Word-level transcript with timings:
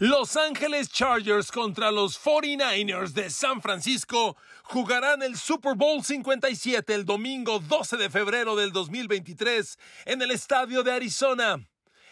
Los 0.00 0.36
Ángeles 0.36 0.90
Chargers 0.90 1.50
contra 1.50 1.90
los 1.90 2.22
49ers 2.22 3.14
de 3.14 3.30
San 3.30 3.60
Francisco 3.60 4.36
jugarán 4.62 5.24
el 5.24 5.36
Super 5.36 5.74
Bowl 5.74 6.04
57 6.04 6.94
el 6.94 7.04
domingo 7.04 7.58
12 7.58 7.96
de 7.96 8.08
febrero 8.08 8.54
del 8.54 8.70
2023 8.70 9.76
en 10.04 10.22
el 10.22 10.30
estadio 10.30 10.84
de 10.84 10.92
Arizona. 10.92 11.68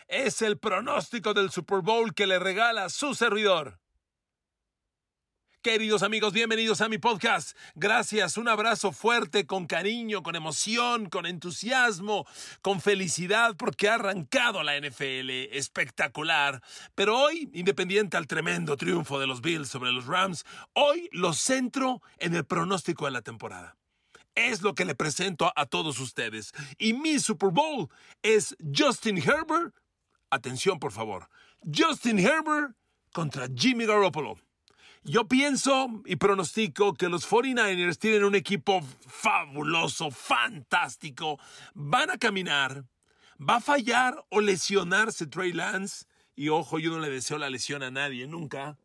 Es 0.08 0.42
el 0.42 0.58
pronóstico 0.58 1.32
del 1.32 1.52
Super 1.52 1.78
Bowl 1.78 2.12
que 2.12 2.26
le 2.26 2.40
regala 2.40 2.88
su 2.88 3.14
servidor. 3.14 3.78
Queridos 5.66 6.04
amigos, 6.04 6.32
bienvenidos 6.32 6.80
a 6.80 6.88
mi 6.88 6.98
podcast. 6.98 7.58
Gracias, 7.74 8.36
un 8.36 8.46
abrazo 8.46 8.92
fuerte, 8.92 9.46
con 9.46 9.66
cariño, 9.66 10.22
con 10.22 10.36
emoción, 10.36 11.08
con 11.08 11.26
entusiasmo, 11.26 12.24
con 12.62 12.80
felicidad, 12.80 13.56
porque 13.56 13.88
ha 13.88 13.94
arrancado 13.94 14.62
la 14.62 14.78
NFL 14.78 15.28
espectacular. 15.50 16.62
Pero 16.94 17.18
hoy, 17.18 17.50
independiente 17.52 18.16
al 18.16 18.28
tremendo 18.28 18.76
triunfo 18.76 19.18
de 19.18 19.26
los 19.26 19.40
Bills 19.40 19.68
sobre 19.68 19.90
los 19.90 20.06
Rams, 20.06 20.44
hoy 20.72 21.08
lo 21.10 21.32
centro 21.32 22.00
en 22.18 22.36
el 22.36 22.44
pronóstico 22.44 23.06
de 23.06 23.10
la 23.10 23.22
temporada. 23.22 23.76
Es 24.36 24.62
lo 24.62 24.76
que 24.76 24.84
le 24.84 24.94
presento 24.94 25.52
a 25.56 25.66
todos 25.66 25.98
ustedes. 25.98 26.52
Y 26.78 26.92
mi 26.92 27.18
Super 27.18 27.50
Bowl 27.50 27.88
es 28.22 28.56
Justin 28.72 29.18
Herbert. 29.18 29.74
Atención, 30.30 30.78
por 30.78 30.92
favor. 30.92 31.28
Justin 31.76 32.20
Herbert 32.20 32.76
contra 33.12 33.48
Jimmy 33.52 33.84
Garoppolo. 33.84 34.36
Yo 35.08 35.28
pienso 35.28 36.02
y 36.04 36.16
pronostico 36.16 36.94
que 36.94 37.08
los 37.08 37.30
49ers 37.30 37.96
tienen 37.96 38.24
un 38.24 38.34
equipo 38.34 38.80
fabuloso, 39.06 40.10
fantástico. 40.10 41.38
Van 41.74 42.10
a 42.10 42.18
caminar. 42.18 42.84
Va 43.38 43.56
a 43.56 43.60
fallar 43.60 44.24
o 44.30 44.40
lesionarse 44.40 45.28
Trey 45.28 45.52
Lance. 45.52 46.06
Y 46.34 46.48
ojo, 46.48 46.80
yo 46.80 46.90
no 46.90 46.98
le 46.98 47.08
deseo 47.08 47.38
la 47.38 47.48
lesión 47.50 47.84
a 47.84 47.92
nadie, 47.92 48.26
nunca. 48.26 48.78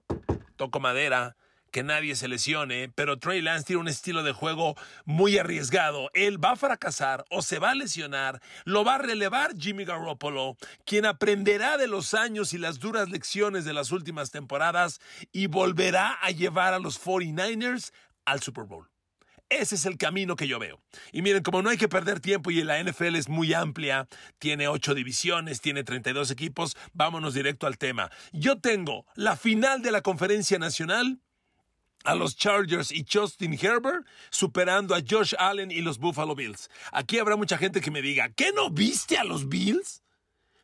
Toco 0.57 0.79
madera 0.79 1.35
que 1.71 1.83
nadie 1.83 2.15
se 2.15 2.27
lesione, 2.27 2.89
pero 2.93 3.17
Trey 3.17 3.41
Lance 3.41 3.65
tiene 3.65 3.81
un 3.81 3.87
estilo 3.87 4.23
de 4.23 4.33
juego 4.33 4.75
muy 5.05 5.37
arriesgado. 5.37 6.11
Él 6.13 6.43
va 6.43 6.51
a 6.51 6.55
fracasar 6.55 7.25
o 7.29 7.41
se 7.41 7.59
va 7.59 7.71
a 7.71 7.75
lesionar, 7.75 8.41
lo 8.65 8.83
va 8.83 8.95
a 8.95 8.99
relevar 8.99 9.55
Jimmy 9.57 9.85
Garoppolo, 9.85 10.57
quien 10.85 11.05
aprenderá 11.05 11.77
de 11.77 11.87
los 11.87 12.13
años 12.13 12.53
y 12.53 12.57
las 12.57 12.79
duras 12.79 13.09
lecciones 13.09 13.65
de 13.65 13.73
las 13.73 13.91
últimas 13.91 14.31
temporadas 14.31 14.99
y 15.31 15.47
volverá 15.47 16.13
a 16.21 16.31
llevar 16.31 16.73
a 16.73 16.79
los 16.79 17.03
49ers 17.03 17.91
al 18.25 18.41
Super 18.41 18.65
Bowl. 18.65 18.91
Ese 19.51 19.75
es 19.75 19.85
el 19.85 19.97
camino 19.97 20.37
que 20.37 20.47
yo 20.47 20.59
veo. 20.59 20.79
Y 21.11 21.21
miren, 21.21 21.43
como 21.43 21.61
no 21.61 21.69
hay 21.69 21.77
que 21.77 21.89
perder 21.89 22.21
tiempo 22.21 22.51
y 22.51 22.63
la 22.63 22.81
NFL 22.81 23.17
es 23.17 23.27
muy 23.27 23.53
amplia, 23.53 24.07
tiene 24.39 24.69
ocho 24.69 24.95
divisiones, 24.95 25.59
tiene 25.59 25.83
32 25.83 26.31
equipos, 26.31 26.77
vámonos 26.93 27.33
directo 27.33 27.67
al 27.67 27.77
tema. 27.77 28.09
Yo 28.31 28.59
tengo 28.59 29.05
la 29.13 29.35
final 29.35 29.81
de 29.81 29.91
la 29.91 30.01
conferencia 30.01 30.57
nacional 30.57 31.19
a 32.03 32.15
los 32.15 32.35
Chargers 32.35 32.91
y 32.91 33.05
Justin 33.11 33.53
Herbert 33.53 34.05
superando 34.29 34.95
a 34.95 35.01
Josh 35.07 35.33
Allen 35.37 35.71
y 35.71 35.81
los 35.81 35.97
Buffalo 35.97 36.35
Bills. 36.35 36.69
Aquí 36.91 37.19
habrá 37.19 37.35
mucha 37.35 37.57
gente 37.57 37.81
que 37.81 37.91
me 37.91 38.01
diga, 38.01 38.29
¿qué 38.29 38.51
no 38.53 38.69
viste 38.69 39.17
a 39.17 39.23
los 39.23 39.49
Bills? 39.49 40.03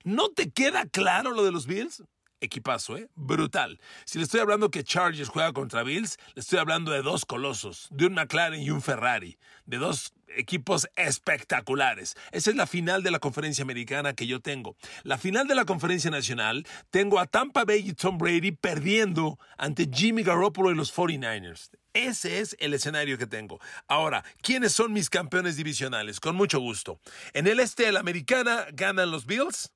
¿No 0.03 0.29
te 0.29 0.51
queda 0.51 0.85
claro 0.85 1.31
lo 1.31 1.43
de 1.43 1.51
los 1.51 1.67
Bills? 1.67 2.03
Equipazo, 2.39 2.97
¿eh? 2.97 3.09
Brutal. 3.15 3.79
Si 4.05 4.17
le 4.17 4.23
estoy 4.23 4.39
hablando 4.39 4.69
que 4.69 4.83
Chargers 4.83 5.29
juega 5.29 5.53
contra 5.53 5.83
Bills, 5.83 6.17
le 6.35 6.41
estoy 6.41 6.59
hablando 6.59 6.91
de 6.91 7.01
dos 7.01 7.25
colosos, 7.25 7.87
de 7.91 8.05
un 8.05 8.13
McLaren 8.13 8.61
y 8.61 8.69
un 8.69 8.81
Ferrari, 8.81 9.37
de 9.65 9.77
dos 9.77 10.13
equipos 10.35 10.87
espectaculares. 10.95 12.15
Esa 12.31 12.49
es 12.49 12.55
la 12.55 12.67
final 12.67 13.03
de 13.03 13.11
la 13.11 13.19
conferencia 13.19 13.63
americana 13.63 14.13
que 14.13 14.27
yo 14.27 14.39
tengo. 14.39 14.75
La 15.03 15.17
final 15.17 15.47
de 15.47 15.55
la 15.55 15.65
conferencia 15.65 16.11
nacional, 16.11 16.65
tengo 16.89 17.19
a 17.19 17.25
Tampa 17.25 17.65
Bay 17.65 17.89
y 17.89 17.93
Tom 17.93 18.17
Brady 18.17 18.51
perdiendo 18.51 19.39
ante 19.57 19.89
Jimmy 19.91 20.23
Garoppolo 20.23 20.71
y 20.71 20.75
los 20.75 20.95
49ers. 20.95 21.69
Ese 21.93 22.39
es 22.39 22.55
el 22.59 22.73
escenario 22.73 23.17
que 23.17 23.25
tengo. 23.25 23.59
Ahora, 23.87 24.23
¿quiénes 24.41 24.73
son 24.73 24.93
mis 24.93 25.09
campeones 25.09 25.55
divisionales? 25.55 26.19
Con 26.19 26.35
mucho 26.35 26.59
gusto. 26.59 26.99
En 27.33 27.47
el 27.47 27.59
este 27.59 27.85
de 27.85 27.91
la 27.91 28.01
americana 28.01 28.67
ganan 28.73 29.09
los 29.09 29.25
Bills. 29.25 29.71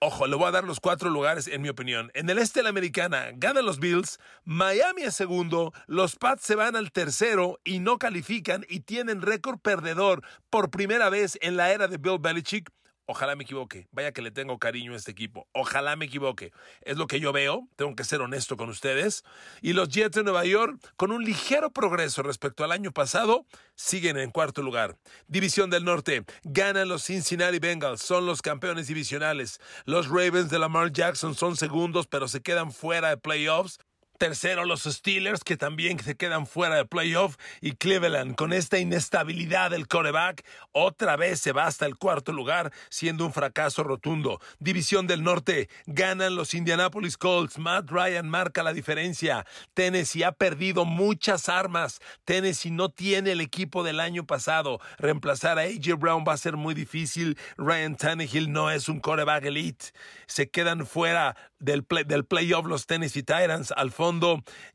Ojo, 0.00 0.28
le 0.28 0.36
voy 0.36 0.46
a 0.46 0.52
dar 0.52 0.62
los 0.62 0.78
cuatro 0.78 1.10
lugares 1.10 1.48
en 1.48 1.60
mi 1.60 1.68
opinión. 1.68 2.12
En 2.14 2.30
el 2.30 2.38
este 2.38 2.60
de 2.60 2.62
la 2.62 2.68
americana 2.68 3.30
ganan 3.34 3.66
los 3.66 3.80
Bills, 3.80 4.20
Miami 4.44 5.02
es 5.02 5.16
segundo, 5.16 5.72
los 5.88 6.14
Pats 6.14 6.44
se 6.44 6.54
van 6.54 6.76
al 6.76 6.92
tercero 6.92 7.58
y 7.64 7.80
no 7.80 7.98
califican 7.98 8.64
y 8.68 8.80
tienen 8.80 9.22
récord 9.22 9.58
perdedor 9.58 10.22
por 10.50 10.70
primera 10.70 11.10
vez 11.10 11.36
en 11.42 11.56
la 11.56 11.72
era 11.72 11.88
de 11.88 11.96
Bill 11.96 12.20
Belichick. 12.20 12.70
Ojalá 13.10 13.36
me 13.36 13.44
equivoque. 13.44 13.88
Vaya 13.90 14.12
que 14.12 14.20
le 14.20 14.30
tengo 14.30 14.58
cariño 14.58 14.92
a 14.92 14.96
este 14.96 15.12
equipo. 15.12 15.48
Ojalá 15.52 15.96
me 15.96 16.04
equivoque. 16.04 16.52
Es 16.82 16.98
lo 16.98 17.06
que 17.06 17.20
yo 17.20 17.32
veo. 17.32 17.66
Tengo 17.74 17.96
que 17.96 18.04
ser 18.04 18.20
honesto 18.20 18.58
con 18.58 18.68
ustedes. 18.68 19.24
Y 19.62 19.72
los 19.72 19.88
Jets 19.88 20.16
de 20.16 20.24
Nueva 20.24 20.44
York, 20.44 20.78
con 20.96 21.10
un 21.10 21.24
ligero 21.24 21.70
progreso 21.70 22.22
respecto 22.22 22.64
al 22.64 22.72
año 22.72 22.92
pasado, 22.92 23.46
siguen 23.74 24.18
en 24.18 24.30
cuarto 24.30 24.60
lugar. 24.60 24.98
División 25.26 25.70
del 25.70 25.86
Norte. 25.86 26.26
Ganan 26.44 26.88
los 26.88 27.02
Cincinnati 27.02 27.58
Bengals. 27.58 28.02
Son 28.02 28.26
los 28.26 28.42
campeones 28.42 28.88
divisionales. 28.88 29.58
Los 29.86 30.08
Ravens 30.08 30.50
de 30.50 30.58
Lamar 30.58 30.92
Jackson 30.92 31.34
son 31.34 31.56
segundos, 31.56 32.06
pero 32.08 32.28
se 32.28 32.42
quedan 32.42 32.72
fuera 32.72 33.08
de 33.08 33.16
playoffs. 33.16 33.78
Tercero, 34.18 34.64
los 34.64 34.82
Steelers, 34.82 35.44
que 35.44 35.56
también 35.56 35.98
se 36.00 36.16
quedan 36.16 36.46
fuera 36.46 36.74
de 36.74 36.84
playoff. 36.84 37.36
Y 37.60 37.72
Cleveland, 37.72 38.34
con 38.34 38.52
esta 38.52 38.78
inestabilidad 38.78 39.70
del 39.70 39.86
coreback, 39.86 40.44
otra 40.72 41.16
vez 41.16 41.40
se 41.40 41.52
va 41.52 41.66
hasta 41.66 41.86
el 41.86 41.96
cuarto 41.96 42.32
lugar, 42.32 42.72
siendo 42.90 43.24
un 43.24 43.32
fracaso 43.32 43.84
rotundo. 43.84 44.40
División 44.58 45.06
del 45.06 45.22
Norte, 45.22 45.68
ganan 45.86 46.34
los 46.34 46.52
Indianapolis 46.54 47.16
Colts. 47.16 47.58
Matt 47.58 47.90
Ryan 47.90 48.28
marca 48.28 48.62
la 48.62 48.72
diferencia. 48.72 49.46
Tennessee 49.74 50.24
ha 50.24 50.32
perdido 50.32 50.84
muchas 50.84 51.48
armas. 51.48 52.00
Tennessee 52.24 52.72
no 52.72 52.88
tiene 52.88 53.32
el 53.32 53.40
equipo 53.40 53.84
del 53.84 54.00
año 54.00 54.26
pasado. 54.26 54.80
Reemplazar 54.98 55.58
a 55.58 55.62
A.J. 55.62 55.94
Brown 55.94 56.24
va 56.26 56.32
a 56.32 56.38
ser 56.38 56.56
muy 56.56 56.74
difícil. 56.74 57.38
Ryan 57.56 57.96
Tannehill 57.96 58.50
no 58.50 58.70
es 58.70 58.88
un 58.88 58.98
coreback 58.98 59.44
elite. 59.44 59.86
Se 60.26 60.50
quedan 60.50 60.86
fuera 60.86 61.36
del, 61.60 61.86
del 62.06 62.24
playoff 62.24 62.66
los 62.66 62.86
Tennessee 62.86 63.22
Titans. 63.22 63.72
Al 63.76 63.92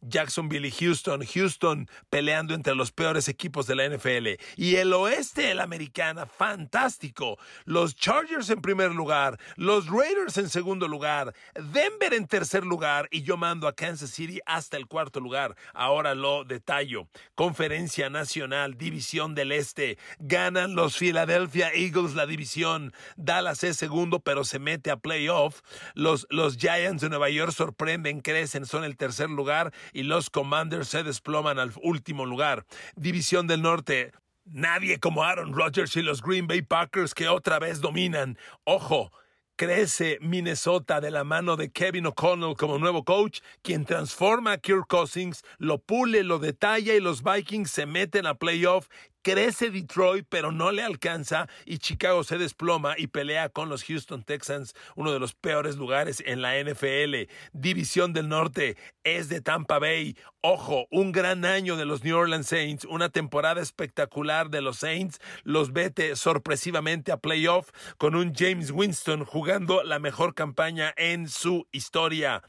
Jacksonville 0.01 0.67
y 0.67 0.71
Houston. 0.71 1.25
Houston 1.25 1.89
peleando 2.09 2.53
entre 2.53 2.75
los 2.75 2.91
peores 2.91 3.27
equipos 3.27 3.67
de 3.67 3.75
la 3.75 3.87
NFL. 3.87 4.39
Y 4.55 4.75
el 4.75 4.93
oeste 4.93 5.43
de 5.43 5.55
la 5.55 5.63
americana, 5.63 6.25
fantástico. 6.25 7.37
Los 7.65 7.95
Chargers 7.95 8.49
en 8.49 8.61
primer 8.61 8.91
lugar, 8.91 9.39
los 9.55 9.87
Raiders 9.87 10.37
en 10.37 10.49
segundo 10.49 10.87
lugar, 10.87 11.33
Denver 11.55 12.13
en 12.13 12.27
tercer 12.27 12.65
lugar 12.65 13.07
y 13.11 13.23
yo 13.23 13.37
mando 13.37 13.67
a 13.67 13.75
Kansas 13.75 14.11
City 14.11 14.39
hasta 14.45 14.77
el 14.77 14.87
cuarto 14.87 15.19
lugar. 15.19 15.55
Ahora 15.73 16.15
lo 16.15 16.43
detallo. 16.43 17.07
Conferencia 17.35 18.09
Nacional, 18.09 18.77
División 18.77 19.35
del 19.35 19.51
Este. 19.51 19.97
Ganan 20.19 20.75
los 20.75 20.97
Philadelphia 20.97 21.71
Eagles 21.73 22.15
la 22.15 22.25
división. 22.25 22.93
Dallas 23.15 23.63
es 23.63 23.77
segundo, 23.77 24.19
pero 24.19 24.43
se 24.43 24.59
mete 24.59 24.91
a 24.91 24.97
playoff. 24.97 25.61
Los, 25.93 26.27
los 26.29 26.57
Giants 26.57 27.01
de 27.01 27.09
Nueva 27.09 27.29
York 27.29 27.51
sorprenden, 27.51 28.21
crecen, 28.21 28.65
son 28.65 28.83
el 28.83 28.97
tercer 28.97 29.22
lugar 29.31 29.73
y 29.93 30.03
los 30.03 30.29
Commanders 30.29 30.89
se 30.89 31.03
desploman 31.03 31.59
al 31.59 31.71
último 31.81 32.25
lugar. 32.25 32.65
División 32.95 33.47
del 33.47 33.61
Norte. 33.61 34.11
Nadie 34.45 34.99
como 34.99 35.23
Aaron 35.23 35.53
Rodgers 35.53 35.95
y 35.95 36.01
los 36.01 36.21
Green 36.21 36.47
Bay 36.47 36.61
Packers 36.61 37.13
que 37.13 37.29
otra 37.29 37.59
vez 37.59 37.79
dominan. 37.79 38.37
Ojo, 38.65 39.11
crece 39.55 40.17
Minnesota 40.21 40.99
de 40.99 41.11
la 41.11 41.23
mano 41.23 41.55
de 41.55 41.71
Kevin 41.71 42.07
O'Connell 42.07 42.55
como 42.55 42.77
nuevo 42.79 43.03
coach, 43.03 43.39
quien 43.61 43.85
transforma 43.85 44.53
a 44.53 44.57
Kirk 44.57 44.87
Cousins, 44.87 45.43
lo 45.57 45.77
pule, 45.77 46.23
lo 46.23 46.39
detalla 46.39 46.93
y 46.93 46.99
los 46.99 47.23
Vikings 47.23 47.71
se 47.71 47.85
meten 47.85 48.25
a 48.25 48.35
playoff 48.35 48.87
Crece 49.23 49.71
Detroit, 49.71 50.25
pero 50.29 50.51
no 50.51 50.71
le 50.71 50.83
alcanza 50.83 51.47
y 51.65 51.77
Chicago 51.77 52.23
se 52.23 52.37
desploma 52.37 52.95
y 52.97 53.07
pelea 53.07 53.49
con 53.49 53.69
los 53.69 53.83
Houston 53.85 54.23
Texans, 54.23 54.75
uno 54.95 55.13
de 55.13 55.19
los 55.19 55.33
peores 55.33 55.77
lugares 55.77 56.21
en 56.25 56.41
la 56.41 56.59
NFL. 56.59 57.31
División 57.53 58.13
del 58.13 58.29
Norte 58.29 58.77
es 59.03 59.29
de 59.29 59.41
Tampa 59.41 59.79
Bay. 59.79 60.17
Ojo, 60.41 60.87
un 60.91 61.13
gran 61.13 61.45
año 61.45 61.77
de 61.77 61.85
los 61.85 62.03
New 62.03 62.17
Orleans 62.17 62.47
Saints, 62.47 62.85
una 62.85 63.09
temporada 63.09 63.61
espectacular 63.61 64.49
de 64.49 64.61
los 64.61 64.79
Saints. 64.79 65.21
Los 65.43 65.71
vete 65.71 66.17
sorpresivamente 66.17 67.13
a 67.13 67.17
playoff 67.17 67.69
con 67.97 68.15
un 68.15 68.33
James 68.35 68.71
Winston 68.71 69.23
jugando 69.23 69.83
la 69.83 69.99
mejor 69.99 70.35
campaña 70.35 70.93
en 70.97 71.29
su 71.29 71.65
historia. 71.71 72.43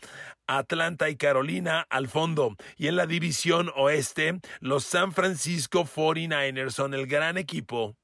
Atlanta 0.47 1.09
y 1.09 1.17
Carolina 1.17 1.87
al 1.91 2.09
fondo. 2.09 2.57
Y 2.77 2.89
en 2.89 2.97
la 2.97 3.07
división 3.07 3.71
oeste, 3.77 4.41
los 4.61 4.85
San 4.85 5.13
Francisco 5.13 5.85
49ers 5.85 6.71
son 6.71 6.95
el 6.95 7.07
gran 7.07 7.39
equipo. 7.39 7.97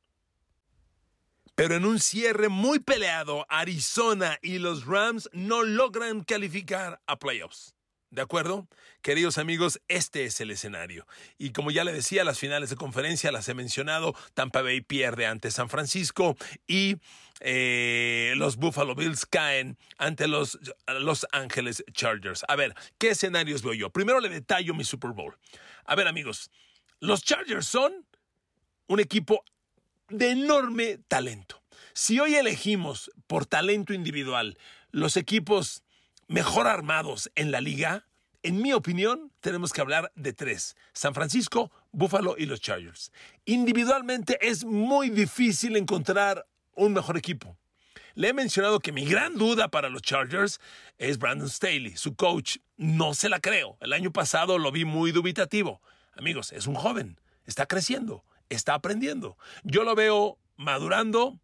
Pero 1.54 1.74
en 1.74 1.84
un 1.84 1.98
cierre 2.00 2.48
muy 2.48 2.78
peleado, 2.78 3.44
Arizona 3.48 4.38
y 4.40 4.58
los 4.58 4.86
Rams 4.86 5.28
no 5.32 5.62
logran 5.62 6.24
calificar 6.24 7.00
a 7.06 7.18
playoffs. 7.18 7.74
¿De 8.10 8.22
acuerdo? 8.22 8.66
Queridos 9.02 9.38
amigos, 9.38 9.80
este 9.86 10.24
es 10.24 10.40
el 10.40 10.50
escenario. 10.50 11.06
Y 11.38 11.50
como 11.52 11.70
ya 11.70 11.84
le 11.84 11.92
decía, 11.92 12.24
las 12.24 12.40
finales 12.40 12.68
de 12.68 12.74
conferencia 12.74 13.30
las 13.30 13.48
he 13.48 13.54
mencionado. 13.54 14.16
Tampa 14.34 14.62
Bay 14.62 14.80
pierde 14.80 15.26
ante 15.26 15.52
San 15.52 15.68
Francisco 15.68 16.36
y 16.66 16.96
eh, 17.38 18.32
los 18.36 18.56
Buffalo 18.56 18.96
Bills 18.96 19.26
caen 19.26 19.78
ante 19.96 20.26
los 20.26 20.58
Los 20.88 21.24
Ángeles 21.30 21.84
Chargers. 21.92 22.44
A 22.48 22.56
ver, 22.56 22.74
¿qué 22.98 23.10
escenarios 23.10 23.62
veo 23.62 23.74
yo? 23.74 23.90
Primero 23.90 24.18
le 24.18 24.28
detallo 24.28 24.74
mi 24.74 24.82
Super 24.82 25.12
Bowl. 25.12 25.36
A 25.84 25.94
ver, 25.94 26.08
amigos, 26.08 26.50
los 26.98 27.22
Chargers 27.22 27.66
son 27.66 28.06
un 28.88 28.98
equipo 28.98 29.44
de 30.08 30.32
enorme 30.32 30.98
talento. 31.06 31.62
Si 31.92 32.18
hoy 32.18 32.34
elegimos 32.34 33.12
por 33.28 33.46
talento 33.46 33.94
individual 33.94 34.58
los 34.90 35.16
equipos 35.16 35.84
mejor 36.30 36.68
armados 36.68 37.28
en 37.34 37.50
la 37.50 37.60
liga, 37.60 38.06
en 38.44 38.62
mi 38.62 38.72
opinión, 38.72 39.32
tenemos 39.40 39.72
que 39.72 39.80
hablar 39.80 40.12
de 40.14 40.32
tres. 40.32 40.76
San 40.92 41.12
Francisco, 41.12 41.72
Buffalo 41.90 42.36
y 42.38 42.46
los 42.46 42.60
Chargers. 42.60 43.10
Individualmente 43.46 44.38
es 44.40 44.64
muy 44.64 45.10
difícil 45.10 45.76
encontrar 45.76 46.46
un 46.76 46.92
mejor 46.92 47.18
equipo. 47.18 47.58
Le 48.14 48.28
he 48.28 48.32
mencionado 48.32 48.78
que 48.78 48.92
mi 48.92 49.04
gran 49.04 49.36
duda 49.36 49.68
para 49.68 49.88
los 49.88 50.02
Chargers 50.02 50.60
es 50.98 51.18
Brandon 51.18 51.50
Staley, 51.50 51.96
su 51.96 52.14
coach. 52.14 52.58
No 52.76 53.12
se 53.14 53.28
la 53.28 53.40
creo. 53.40 53.76
El 53.80 53.92
año 53.92 54.12
pasado 54.12 54.56
lo 54.56 54.70
vi 54.70 54.84
muy 54.84 55.10
dubitativo. 55.10 55.82
Amigos, 56.16 56.52
es 56.52 56.68
un 56.68 56.76
joven, 56.76 57.18
está 57.44 57.66
creciendo, 57.66 58.24
está 58.48 58.74
aprendiendo. 58.74 59.36
Yo 59.64 59.82
lo 59.82 59.96
veo 59.96 60.38
madurando, 60.56 61.40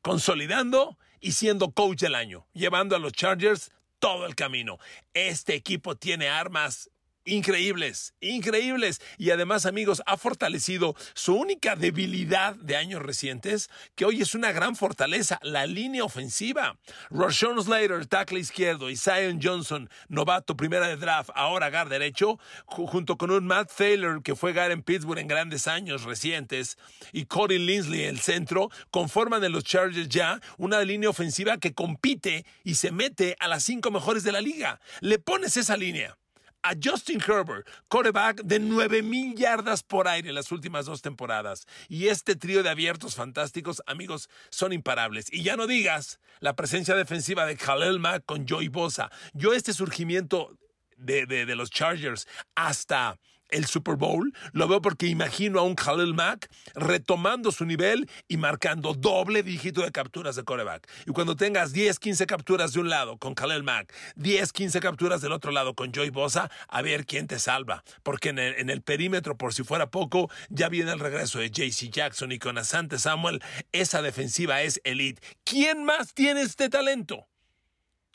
consolidando 0.00 0.96
y 1.20 1.32
siendo 1.32 1.72
coach 1.72 2.02
del 2.02 2.14
año, 2.14 2.46
llevando 2.52 2.94
a 2.94 3.00
los 3.00 3.12
Chargers 3.12 3.72
todo 3.98 4.26
el 4.26 4.34
camino. 4.34 4.78
Este 5.14 5.54
equipo 5.54 5.96
tiene 5.96 6.28
armas 6.28 6.90
increíbles, 7.28 8.14
increíbles. 8.20 9.00
Y 9.18 9.30
además, 9.30 9.66
amigos, 9.66 10.02
ha 10.06 10.16
fortalecido 10.16 10.94
su 11.14 11.34
única 11.34 11.76
debilidad 11.76 12.54
de 12.56 12.76
años 12.76 13.02
recientes, 13.02 13.70
que 13.94 14.04
hoy 14.04 14.22
es 14.22 14.34
una 14.34 14.52
gran 14.52 14.76
fortaleza, 14.76 15.38
la 15.42 15.66
línea 15.66 16.04
ofensiva. 16.04 16.78
Roshan 17.10 17.62
Slater, 17.62 18.06
tackle 18.06 18.40
izquierdo, 18.40 18.90
y 18.90 18.96
Zion 18.96 19.40
Johnson, 19.42 19.88
novato, 20.08 20.56
primera 20.56 20.88
de 20.88 20.96
draft, 20.96 21.30
ahora 21.34 21.70
gar 21.70 21.88
derecho, 21.88 22.38
junto 22.66 23.16
con 23.16 23.30
un 23.30 23.46
Matt 23.46 23.70
Thaler, 23.76 24.20
que 24.22 24.34
fue 24.34 24.52
gar 24.52 24.70
en 24.70 24.82
Pittsburgh 24.82 25.18
en 25.18 25.28
grandes 25.28 25.66
años 25.66 26.04
recientes, 26.04 26.78
y 27.12 27.26
Cody 27.26 27.58
Linsley, 27.58 28.04
el 28.04 28.20
centro, 28.20 28.70
conforman 28.90 29.44
en 29.44 29.52
los 29.52 29.64
Chargers 29.64 30.08
ya 30.08 30.40
una 30.56 30.82
línea 30.82 31.10
ofensiva 31.10 31.58
que 31.58 31.74
compite 31.74 32.46
y 32.64 32.74
se 32.76 32.90
mete 32.90 33.36
a 33.40 33.48
las 33.48 33.62
cinco 33.64 33.90
mejores 33.90 34.24
de 34.24 34.32
la 34.32 34.40
liga. 34.40 34.80
Le 35.00 35.18
pones 35.18 35.56
esa 35.56 35.76
línea 35.76 36.16
a 36.62 36.74
Justin 36.82 37.20
Herbert, 37.20 37.66
quarterback 37.88 38.42
de 38.42 38.58
9000 38.58 39.34
yardas 39.36 39.82
por 39.82 40.08
aire 40.08 40.28
en 40.28 40.34
las 40.34 40.52
últimas 40.52 40.86
dos 40.86 41.02
temporadas. 41.02 41.66
Y 41.88 42.08
este 42.08 42.36
trío 42.36 42.62
de 42.62 42.70
abiertos 42.70 43.14
fantásticos, 43.14 43.82
amigos, 43.86 44.28
son 44.50 44.72
imparables. 44.72 45.32
Y 45.32 45.42
ya 45.42 45.56
no 45.56 45.66
digas 45.66 46.20
la 46.40 46.54
presencia 46.54 46.94
defensiva 46.94 47.46
de 47.46 47.56
Khalil 47.56 48.00
Mack 48.00 48.24
con 48.24 48.46
Joey 48.46 48.68
Bosa. 48.68 49.10
Yo 49.32 49.52
este 49.52 49.72
surgimiento 49.72 50.58
de, 50.96 51.26
de 51.26 51.56
los 51.56 51.70
Chargers 51.70 52.26
hasta 52.54 53.18
el 53.50 53.66
Super 53.66 53.96
Bowl, 53.96 54.32
lo 54.52 54.68
veo 54.68 54.80
porque 54.80 55.06
imagino 55.06 55.58
a 55.60 55.62
un 55.62 55.74
Khalil 55.74 56.14
Mack 56.14 56.50
retomando 56.74 57.52
su 57.52 57.64
nivel 57.64 58.08
y 58.28 58.36
marcando 58.36 58.94
doble 58.94 59.42
dígito 59.42 59.82
de 59.82 59.92
capturas 59.92 60.36
de 60.36 60.44
coreback. 60.44 60.88
Y 61.06 61.12
cuando 61.12 61.36
tengas 61.36 61.72
10, 61.72 61.98
15 61.98 62.26
capturas 62.26 62.72
de 62.72 62.80
un 62.80 62.88
lado 62.88 63.18
con 63.18 63.34
Khalil 63.34 63.62
Mack, 63.62 63.92
10, 64.16 64.52
15 64.52 64.80
capturas 64.80 65.20
del 65.20 65.32
otro 65.32 65.50
lado 65.50 65.74
con 65.74 65.92
Joey 65.92 66.10
Bosa, 66.10 66.50
a 66.68 66.82
ver 66.82 67.06
quién 67.06 67.26
te 67.26 67.38
salva. 67.38 67.84
Porque 68.02 68.30
en 68.30 68.38
el, 68.38 68.54
en 68.54 68.70
el 68.70 68.82
perímetro, 68.82 69.36
por 69.36 69.54
si 69.54 69.62
fuera 69.62 69.90
poco, 69.90 70.30
ya 70.48 70.68
viene 70.68 70.92
el 70.92 71.00
regreso 71.00 71.38
de 71.38 71.50
JC 71.50 71.90
Jackson 71.90 72.32
y 72.32 72.38
con 72.38 72.58
Asante 72.58 72.98
Samuel, 72.98 73.42
esa 73.72 74.02
defensiva 74.02 74.62
es 74.62 74.80
elite. 74.84 75.22
¿Quién 75.44 75.84
más 75.84 76.14
tiene 76.14 76.42
este 76.42 76.68
talento? 76.68 77.27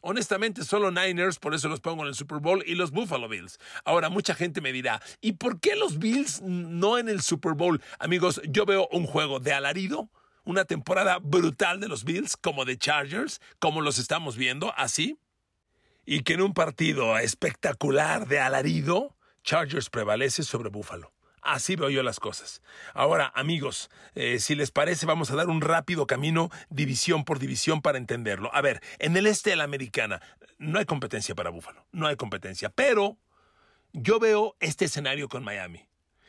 Honestamente, 0.05 0.65
solo 0.65 0.91
Niners, 0.91 1.39
por 1.39 1.53
eso 1.53 1.69
los 1.69 1.79
pongo 1.79 2.03
en 2.03 2.09
el 2.09 2.13
Super 2.15 2.39
Bowl, 2.39 2.61
y 2.67 2.75
los 2.75 2.91
Buffalo 2.91 3.29
Bills. 3.29 3.57
Ahora, 3.85 4.09
mucha 4.09 4.35
gente 4.35 4.59
me 4.59 4.73
dirá, 4.73 5.01
¿y 5.21 5.33
por 5.33 5.61
qué 5.61 5.77
los 5.77 5.97
Bills 5.97 6.41
no 6.41 6.97
en 6.97 7.07
el 7.07 7.21
Super 7.21 7.53
Bowl? 7.53 7.81
Amigos, 8.00 8.41
yo 8.50 8.65
veo 8.65 8.89
un 8.91 9.05
juego 9.07 9.39
de 9.39 9.53
alarido, 9.53 10.09
una 10.44 10.65
temporada 10.65 11.19
brutal 11.19 11.79
de 11.79 11.88
los 11.88 12.03
Bills, 12.03 12.35
como 12.35 12.65
de 12.65 12.77
Chargers, 12.77 13.39
como 13.59 13.79
los 13.79 13.97
estamos 13.97 14.35
viendo, 14.35 14.73
así, 14.75 15.17
y 16.06 16.23
que 16.23 16.33
en 16.33 16.41
un 16.41 16.53
partido 16.53 17.17
espectacular 17.17 18.27
de 18.27 18.41
alarido, 18.41 19.15
Chargers 19.41 19.89
prevalece 19.89 20.44
sobre 20.44 20.67
Buffalo. 20.67 21.12
Así 21.44 21.75
veo 21.75 21.90
yo 21.90 22.04
las 22.04 22.19
cosas. 22.19 22.62
Ahora, 22.94 23.31
amigos, 23.36 23.90
eh, 24.16 24.40
si 24.40 24.56
les 24.56 24.72
parece, 24.72 25.06
vamos 25.06 25.30
a 25.30 25.36
dar 25.36 25.50
un 25.50 25.62
rápido 25.62 26.07
camino 26.07 26.50
división 26.69 27.25
por 27.25 27.38
división 27.38 27.81
para 27.81 27.98
entenderlo. 27.98 28.50
A 28.54 28.62
ver, 28.62 28.81
en 29.00 29.18
el 29.18 29.28
este 29.28 29.51
de 29.51 29.57
la 29.57 29.66
americana 29.66 30.22
no 30.57 30.80
hay 30.80 30.86
competencia 30.86 31.36
para 31.36 31.50
Búfalo, 31.50 31.86
no 31.92 32.07
hay 32.07 32.16
competencia, 32.16 32.69
pero 32.69 33.18
yo 33.92 34.19
veo 34.19 34.56
este 34.60 34.86
escenario 34.86 35.28
con 35.28 35.44
Miami. 35.44 35.86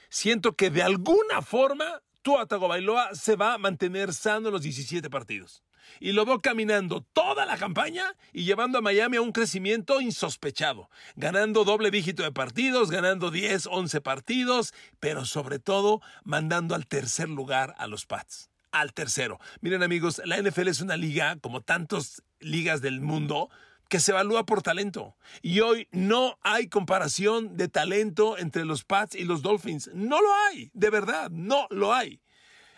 Siento 0.09 0.57
que 0.57 0.71
de 0.71 0.83
alguna 0.83 1.43
forma 1.43 2.03
Tua 2.23 2.47
Tagovailoa 2.47 3.15
se 3.15 3.37
va 3.37 3.55
a 3.55 3.59
mantener 3.59 4.13
sano 4.13 4.49
en 4.49 4.55
los 4.55 4.63
17 4.63 5.11
partidos 5.11 5.63
y 6.01 6.13
lo 6.13 6.25
veo 6.25 6.41
caminando 6.41 7.03
toda 7.13 7.47
la 7.47 7.57
campaña 7.57 8.15
y 8.33 8.45
llevando 8.45 8.79
a 8.79 8.83
Miami 8.83 9.17
a 9.17 9.23
un 9.23 9.33
crecimiento 9.33 10.01
insospechado, 10.01 10.91
ganando 11.17 11.65
doble 11.65 11.91
dígito 11.91 12.23
de 12.23 12.33
partidos, 12.33 12.91
ganando 12.91 13.31
10, 13.31 13.67
11 13.67 14.01
partidos, 14.01 14.75
pero 15.01 15.25
sobre 15.25 15.59
todo 15.59 16.01
mandando 16.25 16.75
al 16.75 16.87
tercer 16.87 17.29
lugar 17.29 17.75
a 17.79 17.87
los 17.87 18.07
Pats. 18.07 18.51
Al 18.73 18.93
tercero. 18.93 19.39
Miren 19.61 19.83
amigos, 19.83 20.21
la 20.25 20.37
NFL 20.41 20.69
es 20.69 20.81
una 20.81 20.97
liga, 20.97 21.37
como 21.41 21.61
tantas 21.61 22.23
ligas 22.41 22.81
del 22.81 23.01
mundo, 23.01 23.49
que 23.89 24.01
se 24.01 24.11
evalúa 24.11 24.45
por 24.45 24.63
talento. 24.63 25.17
Y 25.43 25.61
hoy 25.61 25.87
no 25.93 26.39
hay 26.43 26.69
comparación 26.69 27.57
de 27.57 27.69
talento 27.69 28.37
entre 28.37 28.65
los 28.65 28.85
Pats 28.85 29.15
y 29.15 29.25
los 29.25 29.43
Dolphins. 29.43 29.91
No 29.95 30.21
lo 30.21 30.29
hay, 30.49 30.71
de 30.75 30.91
verdad, 30.91 31.31
no 31.31 31.69
lo 31.71 31.95
hay 31.95 32.21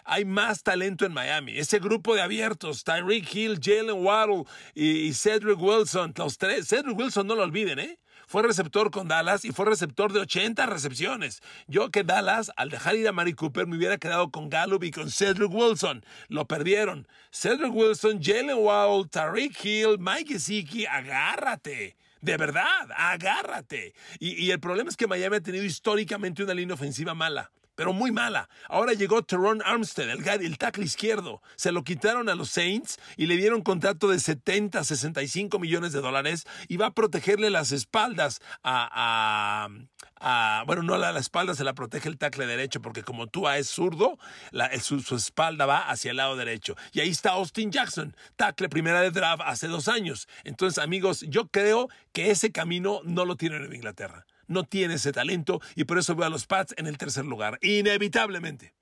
hay 0.06 0.24
más 0.24 0.62
talento 0.62 1.04
en 1.04 1.12
Miami. 1.12 1.58
Ese 1.58 1.78
grupo 1.80 2.14
de 2.14 2.22
abiertos, 2.22 2.84
Tyreek 2.84 3.34
Hill, 3.34 3.60
Jalen 3.60 4.04
Waddle 4.04 4.44
y, 4.74 5.12
Cedric 5.12 5.60
Wilson, 5.60 6.14
los 6.16 6.38
tres. 6.38 6.68
Cedric 6.68 6.96
Wilson 6.96 7.26
no 7.26 7.34
lo 7.34 7.42
olviden, 7.42 7.80
¿eh? 7.80 7.98
Fue 8.28 8.42
receptor 8.42 8.90
con 8.90 9.06
Dallas 9.06 9.44
y 9.44 9.52
fue 9.52 9.66
receptor 9.66 10.12
de 10.12 10.20
80 10.20 10.66
recepciones. 10.66 11.42
Yo 11.68 11.90
que 11.90 12.02
Dallas, 12.02 12.50
al 12.56 12.70
dejar 12.70 12.96
ir 12.96 13.06
a 13.06 13.12
Mari 13.12 13.34
Cooper, 13.34 13.66
me 13.66 13.76
hubiera 13.76 13.98
quedado 13.98 14.30
con 14.30 14.48
Gallup 14.48 14.82
y 14.82 14.90
con 14.90 15.10
Cedric 15.10 15.52
Wilson. 15.52 16.04
Lo 16.28 16.46
perdieron. 16.46 17.06
Cedric 17.30 17.72
Wilson, 17.72 18.20
Jalen 18.22 18.58
Waddle, 18.58 19.08
Tyreek 19.08 19.64
Hill, 19.64 19.98
Mike 19.98 20.34
Gesicki, 20.34 20.86
agárrate. 20.86 21.96
De 22.20 22.36
verdad, 22.36 22.88
agárrate. 22.96 23.94
Y, 24.18 24.44
y 24.44 24.50
el 24.50 24.58
problema 24.58 24.90
es 24.90 24.96
que 24.96 25.06
Miami 25.06 25.36
ha 25.36 25.40
tenido 25.40 25.64
históricamente 25.64 26.42
una 26.42 26.54
línea 26.54 26.74
ofensiva 26.74 27.14
mala 27.14 27.52
pero 27.76 27.92
muy 27.92 28.10
mala. 28.10 28.48
Ahora 28.68 28.94
llegó 28.94 29.22
Teron 29.22 29.62
Armstead, 29.64 30.10
el, 30.10 30.26
el 30.26 30.58
tackle 30.58 30.84
izquierdo. 30.84 31.42
Se 31.54 31.70
lo 31.70 31.84
quitaron 31.84 32.28
a 32.28 32.34
los 32.34 32.50
Saints 32.50 32.98
y 33.16 33.26
le 33.26 33.36
dieron 33.36 33.62
contrato 33.62 34.08
de 34.08 34.18
70, 34.18 34.82
65 34.82 35.58
millones 35.60 35.92
de 35.92 36.00
dólares 36.00 36.46
y 36.66 36.78
va 36.78 36.86
a 36.86 36.94
protegerle 36.94 37.50
las 37.50 37.70
espaldas 37.70 38.40
a, 38.64 39.68
bueno, 40.66 40.82
no 40.82 40.96
la, 40.96 41.12
la 41.12 41.20
espalda 41.20 41.54
se 41.54 41.62
la 41.62 41.74
protege 41.74 42.08
el 42.08 42.18
tackle 42.18 42.46
derecho 42.46 42.80
porque 42.80 43.02
como 43.02 43.26
tú 43.26 43.48
es 43.48 43.68
zurdo, 43.68 44.18
su, 44.80 45.14
espalda 45.14 45.66
va 45.66 45.88
hacia 45.90 46.10
el 46.10 46.16
lado 46.16 46.36
derecho. 46.36 46.74
Y 46.92 47.00
ahí 47.00 47.10
está 47.10 47.32
Austin 47.32 47.70
Jackson, 47.70 48.16
tackle 48.36 48.68
primera 48.68 49.02
de 49.02 49.10
draft 49.10 49.42
hace 49.44 49.68
dos 49.68 49.88
años. 49.88 50.26
Entonces, 50.44 50.82
amigos, 50.82 51.20
yo 51.28 51.48
creo 51.48 51.88
que 52.12 52.30
ese 52.30 52.50
camino 52.50 53.00
no 53.04 53.24
lo 53.24 53.36
tiene 53.36 53.56
en 53.56 53.72
Inglaterra 53.72 54.26
no 54.46 54.64
tiene 54.64 54.94
ese 54.94 55.12
talento 55.12 55.60
y 55.74 55.84
por 55.84 55.98
eso 55.98 56.14
veo 56.14 56.26
a 56.26 56.30
los 56.30 56.46
Pats 56.46 56.74
en 56.76 56.86
el 56.86 56.98
tercer 56.98 57.24
lugar, 57.24 57.58
inevitablemente. 57.62 58.74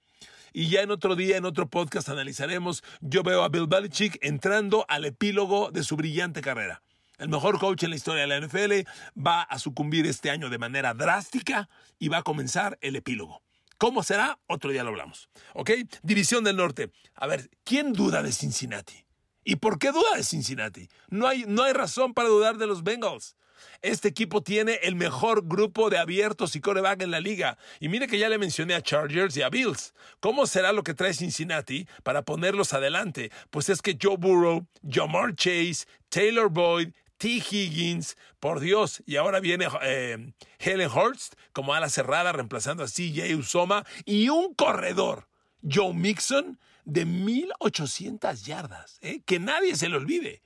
Y 0.53 0.69
ya 0.69 0.83
en 0.83 0.93
otro 0.93 1.17
día, 1.17 1.37
en 1.37 1.45
otro 1.45 1.69
podcast 1.69 2.09
analizaremos, 2.09 2.85
yo 3.01 3.25
veo 3.25 3.43
a 3.43 3.49
Bill 3.49 3.67
Belichick 3.67 4.19
entrando 4.23 4.87
al 4.89 5.05
epílogo 5.05 5.73
de 5.73 5.83
su 5.83 5.97
brillante 5.97 6.43
carrera. 6.43 6.81
El 7.19 7.29
mejor 7.29 7.59
coach 7.59 7.83
en 7.83 7.91
la 7.91 7.97
historia 7.97 8.23
de 8.23 8.29
la 8.29 8.41
NFL 8.41 8.89
va 9.21 9.43
a 9.43 9.59
sucumbir 9.59 10.07
este 10.07 10.31
año 10.31 10.51
de 10.51 10.59
manera 10.59 10.95
drástica 10.95 11.69
y 11.99 12.09
va 12.09 12.19
a 12.19 12.23
comenzar 12.23 12.79
el 12.83 12.97
epílogo. 12.97 13.43
¿Cómo 13.79 14.03
será? 14.03 14.39
Otro 14.47 14.71
día 14.71 14.85
lo 14.85 14.91
hablamos. 14.91 15.29
¿Ok? 15.55 15.71
División 16.03 16.45
del 16.45 16.57
Norte. 16.57 16.91
A 17.15 17.27
ver, 17.27 17.51
¿quién 17.65 17.93
duda 17.93 18.23
de 18.23 18.33
Cincinnati? 18.33 19.05
¿Y 19.45 19.57
por 19.57 19.79
qué 19.79 19.93
duda 19.93 20.17
de 20.17 20.25
Cincinnati? 20.25 20.89
No 21.09 21.27
hay, 21.27 21.45
no 21.47 21.65
hay 21.65 21.73
razón 21.73 22.15
para 22.15 22.29
dudar 22.29 22.57
de 22.57 22.67
los 22.67 22.83
Bengals. 22.83 23.37
Este 23.83 24.09
equipo 24.09 24.43
tiene 24.43 24.81
el 24.83 24.95
mejor 24.95 25.47
grupo 25.47 25.91
de 25.91 25.99
abiertos 25.99 26.57
y 26.57 26.61
coreback 26.61 27.03
en 27.03 27.11
la 27.11 27.21
liga. 27.21 27.59
Y 27.81 27.89
mire 27.89 28.07
que 28.07 28.19
ya 28.19 28.29
le 28.29 28.39
mencioné 28.39 28.75
a 28.75 28.83
Chargers 28.83 29.37
y 29.37 29.43
a 29.43 29.49
Bills. 29.49 29.95
¿Cómo 30.21 30.47
será 30.47 30.73
lo 30.73 30.83
que 30.83 30.95
trae 30.95 31.15
Cincinnati 31.15 31.87
para 32.03 32.23
ponerlos 32.23 32.73
adelante? 32.73 33.31
Pues 33.51 33.69
es 33.69 33.83
que 33.83 33.99
Joe 34.01 34.17
Burrow, 34.17 34.67
Jamar 34.89 35.35
Chase, 35.35 35.87
Taylor 36.09 36.49
Boyd, 36.49 36.91
T. 37.19 37.29
Higgins, 37.29 38.17
por 38.41 38.61
Dios, 38.61 39.03
y 39.07 39.17
ahora 39.17 39.41
viene 39.41 39.67
eh, 39.83 40.33
Helen 40.59 40.91
Hurst 40.91 41.35
como 41.53 41.73
ala 41.73 41.89
cerrada 41.89 42.33
reemplazando 42.33 42.83
a 42.83 42.87
CJ 42.87 43.35
Usoma 43.37 43.87
y 44.05 44.29
un 44.29 44.55
corredor, 44.55 45.29
Joe 45.63 45.95
Mixon, 45.95 46.59
de 46.85 47.07
1800 47.07 48.45
yardas, 48.45 48.99
¿eh? 49.01 49.23
que 49.25 49.39
nadie 49.39 49.77
se 49.77 49.89
le 49.89 49.97
olvide 49.97 50.43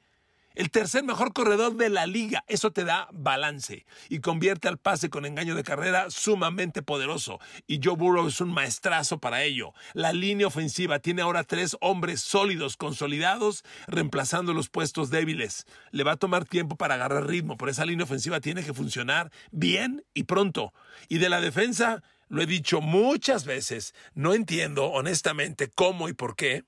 el 0.58 0.72
tercer 0.72 1.04
mejor 1.04 1.32
corredor 1.32 1.76
de 1.76 1.88
la 1.88 2.06
liga. 2.06 2.44
Eso 2.48 2.72
te 2.72 2.84
da 2.84 3.08
balance 3.12 3.86
y 4.08 4.18
convierte 4.18 4.66
al 4.66 4.76
pase 4.76 5.08
con 5.08 5.24
engaño 5.24 5.54
de 5.54 5.62
carrera 5.62 6.10
sumamente 6.10 6.82
poderoso. 6.82 7.38
Y 7.68 7.78
Joe 7.82 7.94
Burrow 7.94 8.26
es 8.26 8.40
un 8.40 8.52
maestrazo 8.52 9.20
para 9.20 9.44
ello. 9.44 9.72
La 9.94 10.12
línea 10.12 10.48
ofensiva 10.48 10.98
tiene 10.98 11.22
ahora 11.22 11.44
tres 11.44 11.76
hombres 11.80 12.20
sólidos, 12.22 12.76
consolidados, 12.76 13.62
reemplazando 13.86 14.52
los 14.52 14.68
puestos 14.68 15.10
débiles. 15.10 15.64
Le 15.92 16.02
va 16.02 16.12
a 16.12 16.16
tomar 16.16 16.44
tiempo 16.44 16.74
para 16.74 16.96
agarrar 16.96 17.28
ritmo, 17.28 17.56
pero 17.56 17.70
esa 17.70 17.86
línea 17.86 18.04
ofensiva 18.04 18.40
tiene 18.40 18.64
que 18.64 18.74
funcionar 18.74 19.30
bien 19.52 20.04
y 20.12 20.24
pronto. 20.24 20.74
Y 21.08 21.18
de 21.18 21.28
la 21.28 21.40
defensa, 21.40 22.02
lo 22.26 22.42
he 22.42 22.46
dicho 22.46 22.80
muchas 22.80 23.44
veces, 23.44 23.94
no 24.14 24.34
entiendo 24.34 24.86
honestamente 24.86 25.70
cómo 25.72 26.08
y 26.08 26.14
por 26.14 26.34
qué 26.34 26.64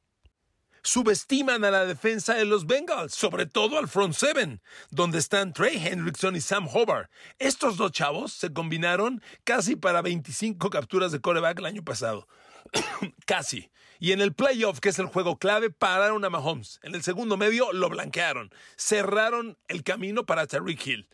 subestiman 0.83 1.65
a 1.65 1.71
la 1.71 1.85
defensa 1.85 2.35
de 2.35 2.45
los 2.45 2.67
Bengals, 2.67 3.15
sobre 3.15 3.47
todo 3.47 3.79
al 3.79 3.89
front 3.89 4.15
seven, 4.15 4.61
donde 4.91 5.19
están 5.19 5.53
Trey 5.53 5.77
Hendrickson 5.77 6.37
y 6.37 6.41
Sam 6.41 6.69
Hobart. 6.73 7.11
Estos 7.39 7.77
dos 7.77 7.93
chavos 7.93 8.33
se 8.33 8.53
combinaron 8.53 9.23
casi 9.45 9.77
para 9.77 10.03
25 10.03 10.71
capturas 10.71 11.13
de 11.13 11.21
coreback 11.21 11.59
el 11.59 11.67
año 11.67 11.85
pasado. 11.85 12.27
casi. 13.27 13.71
Y 13.99 14.13
en 14.13 14.21
el 14.21 14.33
playoff, 14.33 14.81
que 14.81 14.89
es 14.89 14.99
el 14.99 15.07
juego 15.07 15.39
clave, 15.39 15.71
pararon 15.71 16.25
a 16.25 16.31
Mahomes. 16.31 16.81
En 16.83 16.95
el 16.95 17.03
segundo 17.03 17.37
medio 17.37 17.73
lo 17.73 17.89
blanquearon. 17.91 18.51
Cerraron 18.77 19.59
el 19.69 19.83
camino 19.83 20.25
para 20.25 20.47
Tariq 20.47 20.87
Hill. 20.87 21.09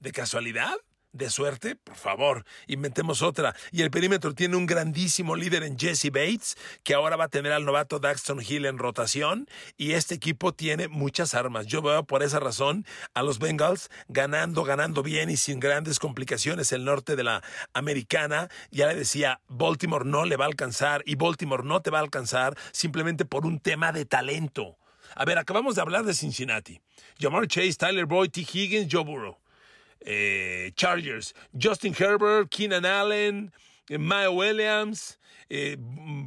¿De 0.00 0.10
casualidad? 0.10 0.74
De 1.12 1.30
suerte, 1.30 1.76
por 1.76 1.96
favor, 1.96 2.44
inventemos 2.66 3.22
otra. 3.22 3.54
Y 3.70 3.82
el 3.82 3.90
perímetro 3.90 4.34
tiene 4.34 4.56
un 4.56 4.66
grandísimo 4.66 5.36
líder 5.36 5.62
en 5.62 5.78
Jesse 5.78 6.10
Bates, 6.10 6.56
que 6.82 6.94
ahora 6.94 7.16
va 7.16 7.24
a 7.24 7.28
tener 7.28 7.52
al 7.52 7.64
novato 7.64 7.98
Daxton 7.98 8.40
Hill 8.40 8.66
en 8.66 8.78
rotación. 8.78 9.46
Y 9.76 9.92
este 9.92 10.14
equipo 10.14 10.52
tiene 10.52 10.88
muchas 10.88 11.34
armas. 11.34 11.66
Yo 11.66 11.82
veo 11.82 12.04
por 12.04 12.22
esa 12.22 12.40
razón 12.40 12.86
a 13.14 13.22
los 13.22 13.38
Bengals 13.38 13.90
ganando, 14.08 14.64
ganando 14.64 15.02
bien 15.02 15.30
y 15.30 15.36
sin 15.36 15.60
grandes 15.60 15.98
complicaciones 15.98 16.72
el 16.72 16.84
norte 16.84 17.16
de 17.16 17.24
la 17.24 17.42
americana. 17.74 18.48
Ya 18.70 18.86
le 18.86 18.94
decía, 18.94 19.40
Baltimore 19.48 20.04
no 20.04 20.24
le 20.24 20.36
va 20.36 20.46
a 20.46 20.48
alcanzar 20.48 21.02
y 21.06 21.16
Baltimore 21.16 21.64
no 21.64 21.82
te 21.82 21.90
va 21.90 21.98
a 21.98 22.02
alcanzar 22.02 22.56
simplemente 22.72 23.24
por 23.24 23.46
un 23.46 23.60
tema 23.60 23.92
de 23.92 24.06
talento. 24.06 24.78
A 25.14 25.26
ver, 25.26 25.36
acabamos 25.38 25.74
de 25.74 25.82
hablar 25.82 26.04
de 26.04 26.14
Cincinnati. 26.14 26.80
Jamar 27.20 27.46
Chase, 27.46 27.74
Tyler 27.74 28.06
Boyd, 28.06 28.30
T. 28.30 28.40
Higgins, 28.40 28.88
Joe 28.90 29.04
Burrow. 29.04 29.41
Eh, 30.04 30.70
Chargers, 30.76 31.32
Justin 31.56 31.94
Herbert, 31.94 32.50
Keenan 32.50 32.84
Allen, 32.84 33.52
eh, 33.88 33.98
Maya 33.98 34.30
Williams, 34.30 35.18
eh, 35.48 35.76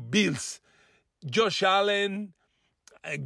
Bills, 0.09 0.61
Josh 1.29 1.63
Allen, 1.63 2.33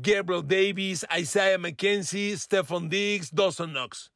Gabriel 0.02 0.42
Davis, 0.42 1.06
Isaiah 1.16 1.58
McKenzie, 1.58 2.36
Stephon 2.36 2.90
Diggs, 2.90 3.30
Dawson 3.30 3.72
Knox. 3.72 4.12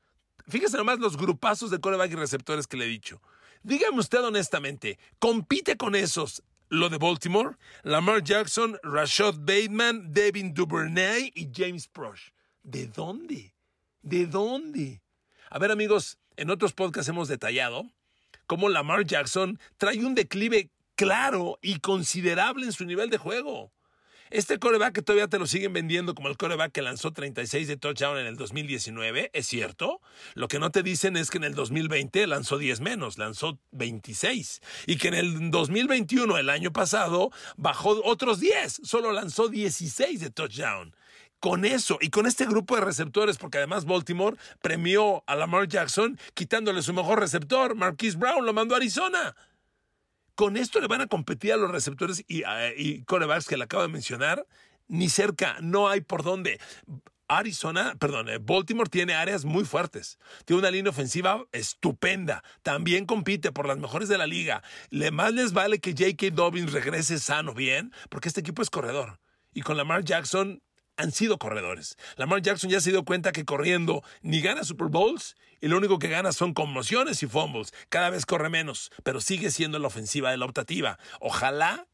Fíjese 0.49 0.77
nomás 0.77 0.99
los 0.99 1.15
grupazos 1.15 1.69
de 1.69 1.79
coreback 1.79 2.11
y 2.11 2.15
receptores 2.15 2.67
que 2.67 2.77
le 2.77 2.85
he 2.85 2.89
dicho. 2.89 3.21
Dígame 3.63 3.99
usted 3.99 4.21
honestamente, 4.21 4.99
¿compite 5.19 5.77
con 5.77 5.95
esos 5.95 6.43
lo 6.67 6.89
de 6.89 6.97
Baltimore? 6.97 7.55
Lamar 7.83 8.21
Jackson, 8.21 8.77
Rashad 8.83 9.35
Bateman, 9.39 10.11
Devin 10.11 10.53
Duvernay 10.53 11.31
y 11.33 11.49
James 11.53 11.87
Prosh. 11.87 12.31
¿De 12.61 12.87
dónde? 12.87 13.53
¿De 14.01 14.25
dónde? 14.25 15.01
A 15.49 15.59
ver 15.59 15.71
amigos, 15.71 16.17
en 16.37 16.49
otros 16.49 16.73
podcasts 16.73 17.09
hemos 17.09 17.27
detallado 17.27 17.85
cómo 18.47 18.69
Lamar 18.69 19.05
Jackson 19.05 19.59
trae 19.77 20.03
un 20.03 20.15
declive 20.15 20.69
claro 20.95 21.57
y 21.61 21.79
considerable 21.79 22.65
en 22.65 22.73
su 22.73 22.85
nivel 22.85 23.09
de 23.09 23.17
juego. 23.17 23.71
Este 24.29 24.57
coreback 24.57 24.95
que 24.95 25.01
todavía 25.03 25.27
te 25.27 25.37
lo 25.37 25.45
siguen 25.45 25.73
vendiendo 25.73 26.15
como 26.15 26.27
el 26.27 26.37
coreback 26.37 26.71
que 26.71 26.81
lanzó 26.81 27.11
36 27.11 27.67
de 27.67 27.77
touchdown 27.77 28.17
en 28.17 28.25
el 28.25 28.35
2019, 28.35 29.29
es 29.31 29.45
cierto. 29.45 30.01
Lo 30.33 30.47
que 30.47 30.57
no 30.57 30.71
te 30.71 30.81
dicen 30.81 31.17
es 31.17 31.29
que 31.29 31.37
en 31.37 31.43
el 31.43 31.53
2020 31.53 32.25
lanzó 32.25 32.57
10 32.57 32.81
menos, 32.81 33.19
lanzó 33.19 33.59
26. 33.73 34.61
Y 34.87 34.97
que 34.97 35.09
en 35.09 35.13
el 35.13 35.51
2021, 35.51 36.39
el 36.39 36.49
año 36.49 36.73
pasado, 36.73 37.29
bajó 37.57 38.01
otros 38.03 38.39
10, 38.39 38.81
solo 38.83 39.11
lanzó 39.11 39.49
16 39.49 40.19
de 40.19 40.31
touchdown 40.31 40.95
con 41.43 41.65
eso 41.65 41.97
y 41.99 42.09
con 42.09 42.25
este 42.25 42.45
grupo 42.45 42.75
de 42.75 42.79
receptores, 42.79 43.37
porque 43.37 43.57
además 43.57 43.83
Baltimore 43.83 44.37
premió 44.61 45.25
a 45.27 45.35
Lamar 45.35 45.67
Jackson 45.67 46.17
quitándole 46.33 46.81
su 46.81 46.93
mejor 46.93 47.19
receptor, 47.19 47.75
Marquise 47.75 48.15
Brown, 48.15 48.45
lo 48.45 48.53
mandó 48.53 48.75
a 48.75 48.77
Arizona. 48.77 49.35
Con 50.35 50.55
esto 50.55 50.79
le 50.79 50.87
van 50.87 51.01
a 51.01 51.07
competir 51.07 51.51
a 51.51 51.57
los 51.57 51.69
receptores 51.69 52.23
y, 52.29 52.43
y 52.77 53.03
corebacks 53.03 53.45
que 53.45 53.57
le 53.57 53.65
acabo 53.65 53.83
de 53.83 53.89
mencionar, 53.89 54.47
ni 54.87 55.09
cerca, 55.09 55.57
no 55.59 55.89
hay 55.89 55.99
por 55.99 56.23
dónde. 56.23 56.61
Arizona, 57.27 57.93
perdón, 57.99 58.29
eh, 58.29 58.37
Baltimore 58.37 58.89
tiene 58.89 59.13
áreas 59.13 59.43
muy 59.43 59.65
fuertes. 59.65 60.19
Tiene 60.45 60.61
una 60.61 60.71
línea 60.71 60.91
ofensiva 60.91 61.43
estupenda. 61.51 62.41
También 62.61 63.05
compite 63.05 63.51
por 63.51 63.67
las 63.67 63.79
mejores 63.79 64.07
de 64.07 64.17
la 64.17 64.27
liga. 64.27 64.63
Le 64.91 65.11
más 65.11 65.33
les 65.33 65.51
vale 65.51 65.79
que 65.79 65.91
J.K. 65.91 66.33
Dobbins 66.33 66.71
regrese 66.71 67.19
sano 67.19 67.53
bien, 67.53 67.91
porque 68.09 68.29
este 68.29 68.39
equipo 68.39 68.61
es 68.61 68.69
corredor. 68.69 69.19
Y 69.53 69.59
con 69.59 69.75
Lamar 69.75 70.05
Jackson 70.05 70.61
han 70.97 71.11
sido 71.11 71.37
corredores. 71.37 71.97
Lamar 72.17 72.41
Jackson 72.41 72.69
ya 72.69 72.81
se 72.81 72.91
dio 72.91 73.03
cuenta 73.03 73.31
que 73.31 73.45
corriendo 73.45 74.03
ni 74.21 74.41
gana 74.41 74.63
Super 74.63 74.87
Bowls 74.87 75.35
y 75.61 75.67
lo 75.67 75.77
único 75.77 75.99
que 75.99 76.09
gana 76.09 76.31
son 76.33 76.53
conmociones 76.53 77.23
y 77.23 77.27
fumbles. 77.27 77.73
Cada 77.89 78.09
vez 78.09 78.25
corre 78.25 78.49
menos, 78.49 78.91
pero 79.03 79.21
sigue 79.21 79.51
siendo 79.51 79.79
la 79.79 79.87
ofensiva 79.87 80.31
de 80.31 80.37
la 80.37 80.45
optativa. 80.45 80.99
Ojalá 81.19 81.87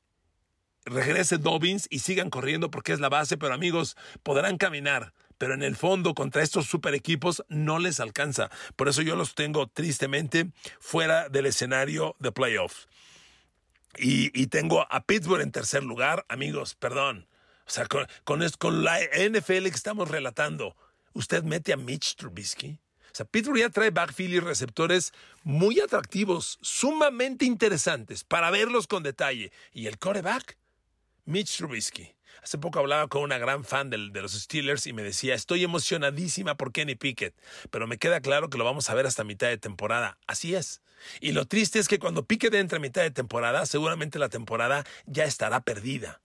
regrese 0.85 1.37
Dobbins 1.37 1.87
y 1.89 1.99
sigan 1.99 2.29
corriendo 2.29 2.71
porque 2.71 2.93
es 2.93 2.99
la 2.99 3.09
base, 3.09 3.37
pero 3.37 3.53
amigos, 3.53 3.95
podrán 4.23 4.57
caminar. 4.57 5.13
Pero 5.37 5.53
en 5.53 5.63
el 5.63 5.77
fondo, 5.77 6.13
contra 6.13 6.43
estos 6.43 6.65
super 6.65 6.93
equipos, 6.93 7.45
no 7.47 7.79
les 7.79 8.01
alcanza. 8.01 8.49
Por 8.75 8.89
eso 8.89 9.01
yo 9.01 9.15
los 9.15 9.35
tengo 9.35 9.67
tristemente 9.67 10.51
fuera 10.79 11.29
del 11.29 11.45
escenario 11.45 12.15
de 12.19 12.33
playoffs. 12.33 12.89
Y, 13.97 14.37
y 14.39 14.47
tengo 14.47 14.85
a 14.91 15.03
Pittsburgh 15.05 15.41
en 15.41 15.51
tercer 15.51 15.83
lugar. 15.83 16.25
Amigos, 16.27 16.75
perdón. 16.75 17.28
O 17.69 17.71
sea, 17.71 17.85
con, 17.87 18.83
la 18.83 18.99
NFL 18.99 19.65
que 19.65 19.75
estamos 19.75 20.09
relatando, 20.09 20.75
usted 21.13 21.43
mete 21.43 21.71
a 21.71 21.77
Mitch 21.77 22.15
Trubisky. 22.15 22.79
O 23.11 23.15
sea, 23.15 23.27
Pittsburgh 23.27 23.59
ya 23.59 23.69
trae 23.69 23.91
backfield 23.91 24.33
y 24.33 24.39
receptores 24.39 25.13
muy 25.43 25.79
atractivos, 25.79 26.57
sumamente 26.63 27.45
interesantes 27.45 28.23
para 28.23 28.49
verlos 28.49 28.87
con 28.87 29.03
detalle. 29.03 29.51
¿Y 29.71 29.85
el 29.85 29.99
coreback? 29.99 30.57
Mitch 31.25 31.57
Trubisky. 31.57 32.15
Hace 32.41 32.57
poco 32.57 32.79
hablaba 32.79 33.07
con 33.07 33.21
una 33.21 33.37
gran 33.37 33.63
fan 33.63 33.91
de, 33.91 33.97
de, 34.11 34.21
los 34.23 34.31
Steelers 34.31 34.87
y 34.87 34.93
me 34.93 35.03
decía, 35.03 35.35
estoy 35.35 35.63
emocionadísima 35.63 36.55
por 36.55 36.71
Kenny 36.71 36.95
Pickett, 36.95 37.35
pero 37.69 37.85
me 37.85 37.99
queda 37.99 38.19
claro 38.19 38.49
que 38.49 38.57
lo 38.57 38.63
vamos 38.63 38.89
a 38.89 38.95
ver 38.95 39.05
hasta 39.05 39.23
mitad 39.23 39.47
de 39.47 39.59
temporada. 39.59 40.17
Así 40.25 40.55
es. 40.55 40.81
Y 41.21 41.33
lo 41.33 41.45
triste 41.45 41.77
es 41.77 41.87
que 41.87 41.99
cuando 41.99 42.25
Pickett 42.25 42.55
entre 42.55 42.77
a 42.77 42.81
mitad 42.81 43.03
de 43.03 43.11
temporada, 43.11 43.67
seguramente 43.67 44.17
la 44.17 44.29
temporada 44.29 44.85
ya 45.05 45.25
estará 45.25 45.61
perdida 45.61 46.19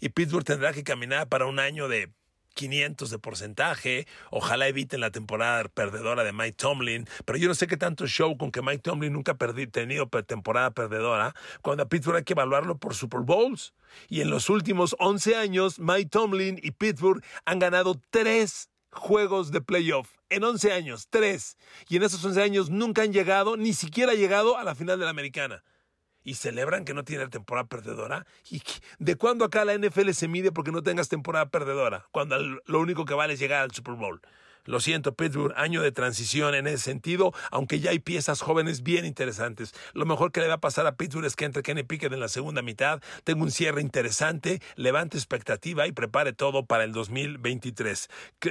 y 0.00 0.10
Pittsburgh 0.10 0.44
tendrá 0.44 0.72
que 0.72 0.84
caminar 0.84 1.28
para 1.28 1.46
un 1.46 1.58
año 1.58 1.88
de 1.88 2.12
500 2.58 3.10
de 3.10 3.18
porcentaje. 3.20 4.06
Ojalá 4.30 4.66
eviten 4.66 5.00
la 5.00 5.12
temporada 5.12 5.68
perdedora 5.68 6.24
de 6.24 6.32
Mike 6.32 6.56
Tomlin. 6.56 7.06
Pero 7.24 7.38
yo 7.38 7.46
no 7.46 7.54
sé 7.54 7.68
qué 7.68 7.76
tanto 7.76 8.06
show 8.06 8.36
con 8.36 8.50
que 8.50 8.62
Mike 8.62 8.82
Tomlin 8.82 9.12
nunca 9.12 9.32
ha 9.32 9.54
tenido 9.70 10.08
temporada 10.08 10.72
perdedora, 10.72 11.34
cuando 11.62 11.84
a 11.84 11.88
Pittsburgh 11.88 12.16
hay 12.16 12.24
que 12.24 12.32
evaluarlo 12.32 12.76
por 12.76 12.94
Super 12.94 13.20
Bowls. 13.20 13.74
Y 14.08 14.20
en 14.22 14.30
los 14.30 14.50
últimos 14.50 14.96
11 14.98 15.36
años, 15.36 15.78
Mike 15.78 16.10
Tomlin 16.10 16.58
y 16.60 16.72
Pittsburgh 16.72 17.22
han 17.44 17.60
ganado 17.60 18.00
tres 18.10 18.70
juegos 18.90 19.52
de 19.52 19.60
playoff. 19.60 20.16
En 20.28 20.42
11 20.42 20.72
años, 20.72 21.06
tres. 21.08 21.56
Y 21.88 21.96
en 21.96 22.02
esos 22.02 22.24
11 22.24 22.42
años 22.42 22.70
nunca 22.70 23.02
han 23.02 23.12
llegado, 23.12 23.56
ni 23.56 23.72
siquiera 23.72 24.14
llegado 24.14 24.58
a 24.58 24.64
la 24.64 24.74
final 24.74 24.98
de 24.98 25.04
la 25.04 25.10
americana 25.10 25.62
y 26.28 26.34
celebran 26.34 26.84
que 26.84 26.92
no 26.92 27.04
tiene 27.04 27.26
temporada 27.28 27.66
perdedora. 27.66 28.26
¿Y 28.50 28.60
de 28.98 29.16
cuándo 29.16 29.46
acá 29.46 29.64
la 29.64 29.74
NFL 29.74 30.10
se 30.10 30.28
mide 30.28 30.52
porque 30.52 30.72
no 30.72 30.82
tengas 30.82 31.08
temporada 31.08 31.48
perdedora? 31.48 32.06
Cuando 32.10 32.38
lo 32.38 32.80
único 32.80 33.06
que 33.06 33.14
vale 33.14 33.32
es 33.32 33.40
llegar 33.40 33.62
al 33.62 33.70
Super 33.70 33.94
Bowl. 33.94 34.20
Lo 34.66 34.80
siento, 34.80 35.14
Pittsburgh, 35.14 35.54
año 35.56 35.80
de 35.80 35.90
transición 35.90 36.54
en 36.54 36.66
ese 36.66 36.84
sentido, 36.84 37.32
aunque 37.50 37.80
ya 37.80 37.92
hay 37.92 38.00
piezas 38.00 38.42
jóvenes 38.42 38.82
bien 38.82 39.06
interesantes. 39.06 39.74
Lo 39.94 40.04
mejor 40.04 40.30
que 40.30 40.40
le 40.40 40.48
va 40.48 40.54
a 40.54 40.60
pasar 40.60 40.86
a 40.86 40.96
Pittsburgh 40.96 41.24
es 41.24 41.34
que 41.34 41.46
entre 41.46 41.62
Kenny 41.62 41.84
Pickett 41.84 42.12
en 42.12 42.20
la 42.20 42.28
segunda 42.28 42.60
mitad, 42.60 43.00
tenga 43.24 43.42
un 43.42 43.50
cierre 43.50 43.80
interesante, 43.80 44.60
levante 44.76 45.16
expectativa 45.16 45.86
y 45.86 45.92
prepare 45.92 46.34
todo 46.34 46.66
para 46.66 46.84
el 46.84 46.92
2023. 46.92 48.10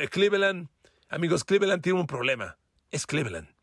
Cleveland, 0.10 0.70
amigos, 1.10 1.44
Cleveland 1.44 1.84
tiene 1.84 2.00
un 2.00 2.08
problema. 2.08 2.58
Es 2.90 3.06
Cleveland. 3.06 3.57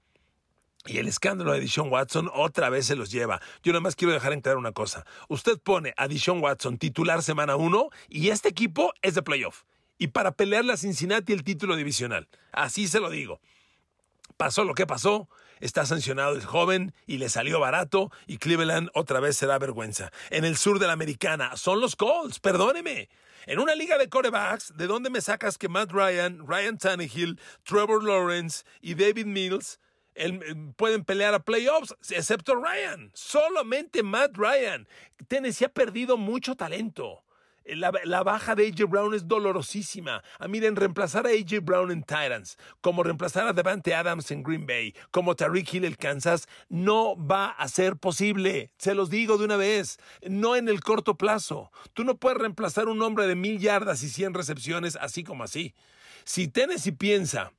Y 0.86 0.98
el 0.98 1.08
escándalo 1.08 1.52
de 1.52 1.60
Dishon 1.60 1.90
Watson 1.90 2.30
otra 2.34 2.68
vez 2.68 2.86
se 2.86 2.94
los 2.94 3.10
lleva. 3.10 3.40
Yo 3.62 3.72
nada 3.72 3.80
más 3.80 3.96
quiero 3.96 4.12
dejar 4.12 4.34
en 4.34 4.42
claro 4.42 4.58
una 4.58 4.72
cosa. 4.72 5.06
Usted 5.28 5.58
pone 5.58 5.94
a 5.96 6.08
Dishon 6.08 6.42
Watson 6.42 6.76
titular 6.76 7.22
semana 7.22 7.56
1 7.56 7.88
y 8.10 8.28
este 8.28 8.50
equipo 8.50 8.92
es 9.00 9.14
de 9.14 9.22
playoff. 9.22 9.62
Y 9.96 10.08
para 10.08 10.32
pelearle 10.32 10.74
a 10.74 10.76
Cincinnati 10.76 11.32
el 11.32 11.42
título 11.42 11.76
divisional. 11.76 12.28
Así 12.52 12.86
se 12.86 13.00
lo 13.00 13.08
digo. 13.08 13.40
Pasó 14.36 14.64
lo 14.64 14.74
que 14.74 14.86
pasó, 14.86 15.28
está 15.60 15.86
sancionado 15.86 16.34
el 16.34 16.44
joven 16.44 16.92
y 17.06 17.16
le 17.16 17.30
salió 17.30 17.60
barato 17.60 18.10
y 18.26 18.36
Cleveland 18.36 18.90
otra 18.92 19.20
vez 19.20 19.38
será 19.38 19.58
vergüenza. 19.58 20.12
En 20.28 20.44
el 20.44 20.58
sur 20.58 20.78
de 20.80 20.86
la 20.86 20.92
americana 20.92 21.56
son 21.56 21.80
los 21.80 21.96
Colts, 21.96 22.40
perdóneme. 22.40 23.08
En 23.46 23.58
una 23.58 23.74
liga 23.74 23.96
de 23.96 24.10
corebacks, 24.10 24.76
¿de 24.76 24.86
dónde 24.86 25.08
me 25.08 25.22
sacas 25.22 25.56
que 25.56 25.68
Matt 25.68 25.92
Ryan, 25.92 26.46
Ryan 26.46 26.76
Tannehill, 26.76 27.40
Trevor 27.62 28.02
Lawrence 28.02 28.64
y 28.82 28.94
David 28.94 29.26
Mills 29.26 29.78
pueden 30.76 31.04
pelear 31.04 31.34
a 31.34 31.44
playoffs, 31.44 31.94
excepto 32.10 32.54
Ryan? 32.54 33.10
Solamente 33.14 34.02
Matt 34.02 34.36
Ryan. 34.36 34.88
Tennessee 35.28 35.66
ha 35.66 35.68
perdido 35.68 36.16
mucho 36.16 36.54
talento. 36.54 37.24
La, 37.66 38.22
baja 38.22 38.54
de 38.54 38.66
AJ 38.66 38.84
Brown 38.90 39.14
es 39.14 39.26
dolorosísima. 39.26 40.16
A 40.16 40.22
ah, 40.40 40.48
miren, 40.48 40.76
reemplazar 40.76 41.26
a 41.26 41.30
AJ 41.30 41.60
Brown 41.62 41.90
en 41.90 42.02
Titans, 42.02 42.58
como 42.82 43.02
reemplazar 43.02 43.46
a 43.46 43.54
Devante 43.54 43.94
Adams 43.94 44.30
en 44.30 44.42
Green 44.42 44.66
Bay, 44.66 44.94
como 45.10 45.34
Tariq 45.34 45.72
Hill 45.72 45.86
en 45.86 45.94
Kansas, 45.94 46.46
no 46.68 47.16
va 47.16 47.48
a 47.48 47.66
ser 47.68 47.96
posible. 47.96 48.70
Se 48.76 48.94
los 48.94 49.08
digo 49.08 49.38
de 49.38 49.46
una 49.46 49.56
vez, 49.56 49.98
no 50.28 50.56
en 50.56 50.68
el 50.68 50.80
corto 50.82 51.16
plazo. 51.16 51.72
Tú 51.94 52.04
no 52.04 52.18
puedes 52.18 52.38
reemplazar 52.38 52.88
un 52.88 53.00
hombre 53.00 53.26
de 53.26 53.34
mil 53.34 53.58
yardas 53.58 54.02
y 54.02 54.10
cien 54.10 54.34
recepciones 54.34 54.98
así 55.00 55.24
como 55.24 55.42
así. 55.42 55.74
Si 56.24 56.48
Tennessee 56.48 56.92
piensa 56.92 57.54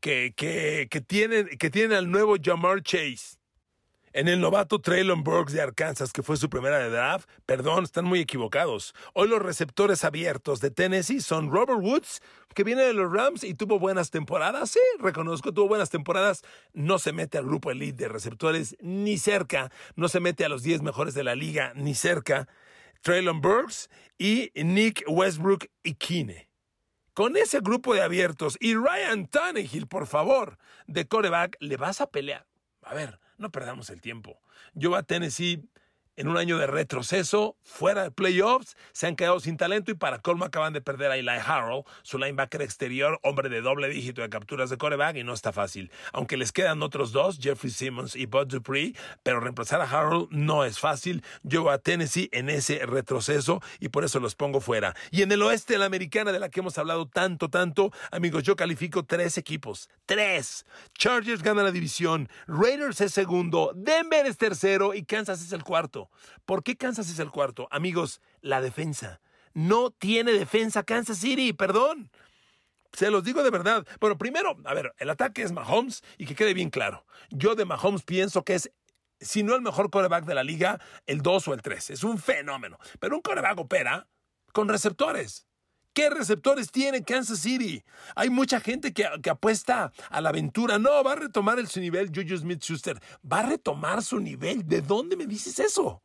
que, 0.00 0.32
que, 0.36 0.88
que, 0.90 1.00
tienen, 1.00 1.46
que 1.58 1.70
tienen 1.70 1.96
al 1.96 2.10
nuevo 2.10 2.36
Jamar 2.42 2.82
Chase, 2.82 3.40
en 4.12 4.26
el 4.26 4.40
novato 4.40 4.80
Traylon 4.80 5.22
Burks 5.22 5.52
de 5.52 5.60
Arkansas, 5.60 6.12
que 6.12 6.24
fue 6.24 6.36
su 6.36 6.50
primera 6.50 6.78
de 6.78 6.90
draft, 6.90 7.30
perdón, 7.46 7.84
están 7.84 8.06
muy 8.06 8.18
equivocados. 8.18 8.92
Hoy 9.14 9.28
los 9.28 9.40
receptores 9.40 10.04
abiertos 10.04 10.60
de 10.60 10.72
Tennessee 10.72 11.20
son 11.20 11.52
Robert 11.52 11.78
Woods, 11.80 12.20
que 12.54 12.64
viene 12.64 12.82
de 12.82 12.92
los 12.92 13.12
Rams 13.12 13.44
y 13.44 13.54
tuvo 13.54 13.78
buenas 13.78 14.10
temporadas. 14.10 14.70
Sí, 14.70 14.80
reconozco, 14.98 15.52
tuvo 15.54 15.68
buenas 15.68 15.90
temporadas. 15.90 16.42
No 16.72 16.98
se 16.98 17.12
mete 17.12 17.38
al 17.38 17.44
grupo 17.44 17.70
elite 17.70 18.04
de 18.04 18.08
receptores 18.08 18.76
ni 18.80 19.16
cerca. 19.16 19.70
No 19.94 20.08
se 20.08 20.18
mete 20.18 20.44
a 20.44 20.48
los 20.48 20.64
10 20.64 20.82
mejores 20.82 21.14
de 21.14 21.22
la 21.22 21.36
liga 21.36 21.72
ni 21.76 21.94
cerca. 21.94 22.48
Traylon 23.02 23.40
Burks 23.40 23.88
y 24.18 24.50
Nick 24.56 25.04
Westbrook 25.06 25.66
y 25.84 25.94
Kine. 25.94 26.49
Con 27.20 27.36
ese 27.36 27.60
grupo 27.60 27.92
de 27.92 28.00
abiertos 28.00 28.56
y 28.60 28.74
Ryan 28.74 29.26
Tannehill, 29.26 29.86
por 29.86 30.06
favor, 30.06 30.56
de 30.86 31.06
coreback, 31.06 31.58
le 31.60 31.76
vas 31.76 32.00
a 32.00 32.06
pelear. 32.06 32.46
A 32.80 32.94
ver, 32.94 33.20
no 33.36 33.52
perdamos 33.52 33.90
el 33.90 34.00
tiempo. 34.00 34.40
Yo 34.72 34.96
a 34.96 35.02
Tennessee 35.02 35.68
en 36.20 36.28
un 36.28 36.36
año 36.36 36.58
de 36.58 36.66
retroceso, 36.66 37.56
fuera 37.62 38.02
de 38.02 38.10
playoffs, 38.10 38.76
se 38.92 39.06
han 39.06 39.16
quedado 39.16 39.40
sin 39.40 39.56
talento 39.56 39.90
y 39.90 39.94
para 39.94 40.18
colmo 40.18 40.44
acaban 40.44 40.74
de 40.74 40.82
perder 40.82 41.10
a 41.10 41.16
Eli 41.16 41.30
Harrell, 41.30 41.84
su 42.02 42.18
linebacker 42.18 42.60
exterior, 42.60 43.18
hombre 43.22 43.48
de 43.48 43.62
doble 43.62 43.88
dígito 43.88 44.20
de 44.20 44.28
capturas 44.28 44.68
de 44.68 44.76
coreback 44.76 45.16
y 45.16 45.24
no 45.24 45.32
está 45.32 45.50
fácil. 45.50 45.90
Aunque 46.12 46.36
les 46.36 46.52
quedan 46.52 46.82
otros 46.82 47.12
dos, 47.12 47.38
Jeffrey 47.40 47.72
Simmons 47.72 48.16
y 48.16 48.26
Bud 48.26 48.48
Dupree, 48.48 48.94
pero 49.22 49.40
reemplazar 49.40 49.80
a 49.80 49.84
Harrell 49.84 50.26
no 50.28 50.66
es 50.66 50.78
fácil. 50.78 51.24
Yo 51.42 51.70
a 51.70 51.78
Tennessee 51.78 52.28
en 52.32 52.50
ese 52.50 52.84
retroceso 52.84 53.62
y 53.78 53.88
por 53.88 54.04
eso 54.04 54.20
los 54.20 54.34
pongo 54.34 54.60
fuera. 54.60 54.94
Y 55.10 55.22
en 55.22 55.32
el 55.32 55.40
oeste 55.40 55.72
de 55.72 55.78
la 55.78 55.86
americana 55.86 56.32
de 56.32 56.38
la 56.38 56.50
que 56.50 56.60
hemos 56.60 56.76
hablado 56.76 57.08
tanto, 57.08 57.48
tanto, 57.48 57.92
amigos, 58.10 58.42
yo 58.42 58.56
califico 58.56 59.06
tres 59.06 59.38
equipos. 59.38 59.88
Tres. 60.04 60.66
Chargers 60.98 61.42
gana 61.42 61.62
la 61.62 61.72
división, 61.72 62.28
Raiders 62.46 63.00
es 63.00 63.14
segundo, 63.14 63.72
Denver 63.74 64.26
es 64.26 64.36
tercero 64.36 64.92
y 64.92 65.04
Kansas 65.06 65.40
es 65.40 65.52
el 65.54 65.64
cuarto. 65.64 66.09
¿Por 66.44 66.62
qué 66.62 66.76
Kansas 66.76 67.10
es 67.10 67.18
el 67.18 67.30
cuarto? 67.30 67.68
Amigos, 67.70 68.20
la 68.40 68.60
defensa. 68.60 69.20
No 69.52 69.90
tiene 69.90 70.32
defensa 70.32 70.82
Kansas 70.82 71.18
City, 71.18 71.52
perdón. 71.52 72.10
Se 72.92 73.10
los 73.10 73.24
digo 73.24 73.42
de 73.42 73.50
verdad. 73.50 73.86
Bueno, 74.00 74.18
primero, 74.18 74.56
a 74.64 74.74
ver, 74.74 74.94
el 74.98 75.10
ataque 75.10 75.42
es 75.42 75.52
Mahomes 75.52 76.02
y 76.18 76.26
que 76.26 76.34
quede 76.34 76.54
bien 76.54 76.70
claro. 76.70 77.06
Yo 77.30 77.54
de 77.54 77.64
Mahomes 77.64 78.02
pienso 78.02 78.44
que 78.44 78.54
es, 78.54 78.70
si 79.20 79.42
no 79.42 79.54
el 79.54 79.62
mejor 79.62 79.90
coreback 79.90 80.24
de 80.24 80.34
la 80.34 80.44
liga, 80.44 80.80
el 81.06 81.22
2 81.22 81.48
o 81.48 81.54
el 81.54 81.62
3. 81.62 81.90
Es 81.90 82.04
un 82.04 82.18
fenómeno. 82.18 82.78
Pero 82.98 83.16
un 83.16 83.22
coreback 83.22 83.58
opera 83.58 84.08
con 84.52 84.68
receptores. 84.68 85.46
¿Qué 85.92 86.08
receptores 86.08 86.70
tiene 86.70 87.02
Kansas 87.02 87.40
City? 87.40 87.82
Hay 88.14 88.30
mucha 88.30 88.60
gente 88.60 88.92
que, 88.92 89.06
apuesta 89.28 89.92
a 90.08 90.20
la 90.20 90.28
aventura. 90.28 90.78
No, 90.78 91.02
va 91.02 91.12
a 91.12 91.16
retomar 91.16 91.64
su 91.66 91.80
nivel 91.80 92.12
Juju 92.14 92.38
Smith-Schuster. 92.38 93.00
Va 93.30 93.40
a 93.40 93.46
retomar 93.46 94.02
su 94.02 94.20
nivel. 94.20 94.66
¿De 94.66 94.82
dónde 94.82 95.16
me 95.16 95.26
dices 95.26 95.58
eso? 95.58 96.02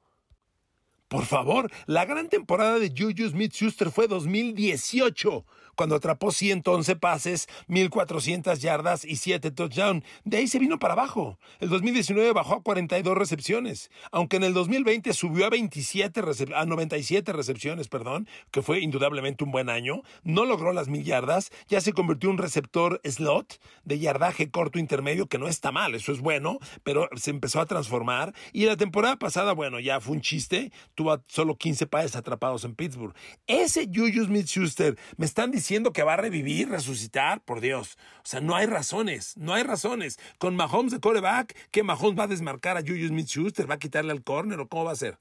Por 1.08 1.26
favor, 1.26 1.72
la 1.86 2.06
gran 2.06 2.30
temporada 2.30 2.80
de 2.80 2.90
Juju 2.90 3.30
Smith-Schuster 3.30 3.92
fue 3.92 4.08
2018 4.08 5.46
cuando 5.76 5.96
atrapó 5.96 6.32
111 6.32 6.96
pases, 6.96 7.48
1400 7.68 8.60
yardas 8.60 9.06
y 9.06 9.18
7 9.18 9.52
touchdowns. 9.52 10.04
De 10.24 10.38
ahí 10.38 10.48
se 10.48 10.60
vino 10.60 10.80
para 10.80 10.94
abajo. 10.94 11.38
El 11.60 11.70
2019 11.70 12.32
bajó 12.34 12.56
a 12.56 12.64
42 12.64 13.18
recepciones, 13.18 13.92
aunque 14.12 14.38
en 14.38 14.44
el 14.44 14.54
2020 14.54 15.14
subió 15.14 15.46
a 15.46 15.50
27 15.50 16.22
a 16.56 16.66
97 16.66 17.34
recepciones, 17.34 17.88
perdón, 17.88 18.28
que 18.52 18.62
fue 18.62 18.80
indudablemente 18.80 19.44
un 19.44 19.52
buen 19.52 19.70
año. 19.70 20.02
No 20.24 20.46
logró 20.46 20.74
las 20.74 20.88
mil 20.88 21.04
yardas, 21.04 21.52
ya 21.68 21.82
se 21.82 21.94
convirtió 21.94 22.30
en 22.30 22.36
un 22.36 22.38
receptor 22.40 23.02
slot 23.04 23.60
de 23.84 24.00
yardaje 24.00 24.50
corto 24.50 24.80
intermedio, 24.80 25.28
que 25.28 25.38
no 25.38 25.48
está 25.48 25.72
mal, 25.72 25.96
eso 25.96 26.12
es 26.12 26.22
bueno, 26.22 26.60
pero 26.84 27.10
se 27.16 27.32
empezó 27.32 27.60
a 27.60 27.66
transformar. 27.66 28.34
Y 28.54 28.66
la 28.66 28.78
temporada 28.78 29.18
pasada, 29.18 29.54
bueno, 29.54 29.80
ya 29.80 30.00
fue 30.00 30.16
un 30.16 30.22
chiste, 30.22 30.72
tuvo 30.96 31.22
solo 31.28 31.58
15 31.58 31.88
pases 31.88 32.16
atrapados 32.16 32.64
en 32.64 32.76
Pittsburgh. 32.76 33.14
Ese 33.48 33.88
Juju 33.94 34.26
Smith-Schuster, 34.26 34.98
me 35.18 35.26
están 35.26 35.52
diciendo 35.52 35.65
diciendo 35.66 35.94
que 35.94 36.04
va 36.04 36.14
a 36.14 36.18
revivir, 36.18 36.70
resucitar, 36.70 37.42
por 37.42 37.60
Dios. 37.60 37.98
O 38.18 38.28
sea, 38.28 38.40
no 38.40 38.56
hay 38.56 38.68
razones, 38.68 39.36
no 39.36 39.56
hay 39.56 39.64
razones. 39.64 40.20
Con 40.38 40.56
Mahomes 40.56 40.92
de 40.92 41.00
coreback, 41.00 41.56
que 41.72 41.82
Mahomes 41.82 42.20
va 42.20 42.26
a 42.26 42.28
desmarcar 42.28 42.78
a 42.78 42.82
Julius 42.82 43.10
Smith-Schuster, 43.10 43.68
va 43.68 43.74
a 43.74 43.80
quitarle 43.80 44.12
al 44.12 44.24
corner 44.24 44.60
o 44.60 44.68
cómo 44.68 44.84
va 44.84 44.92
a 44.92 44.96
ser. 44.96 45.18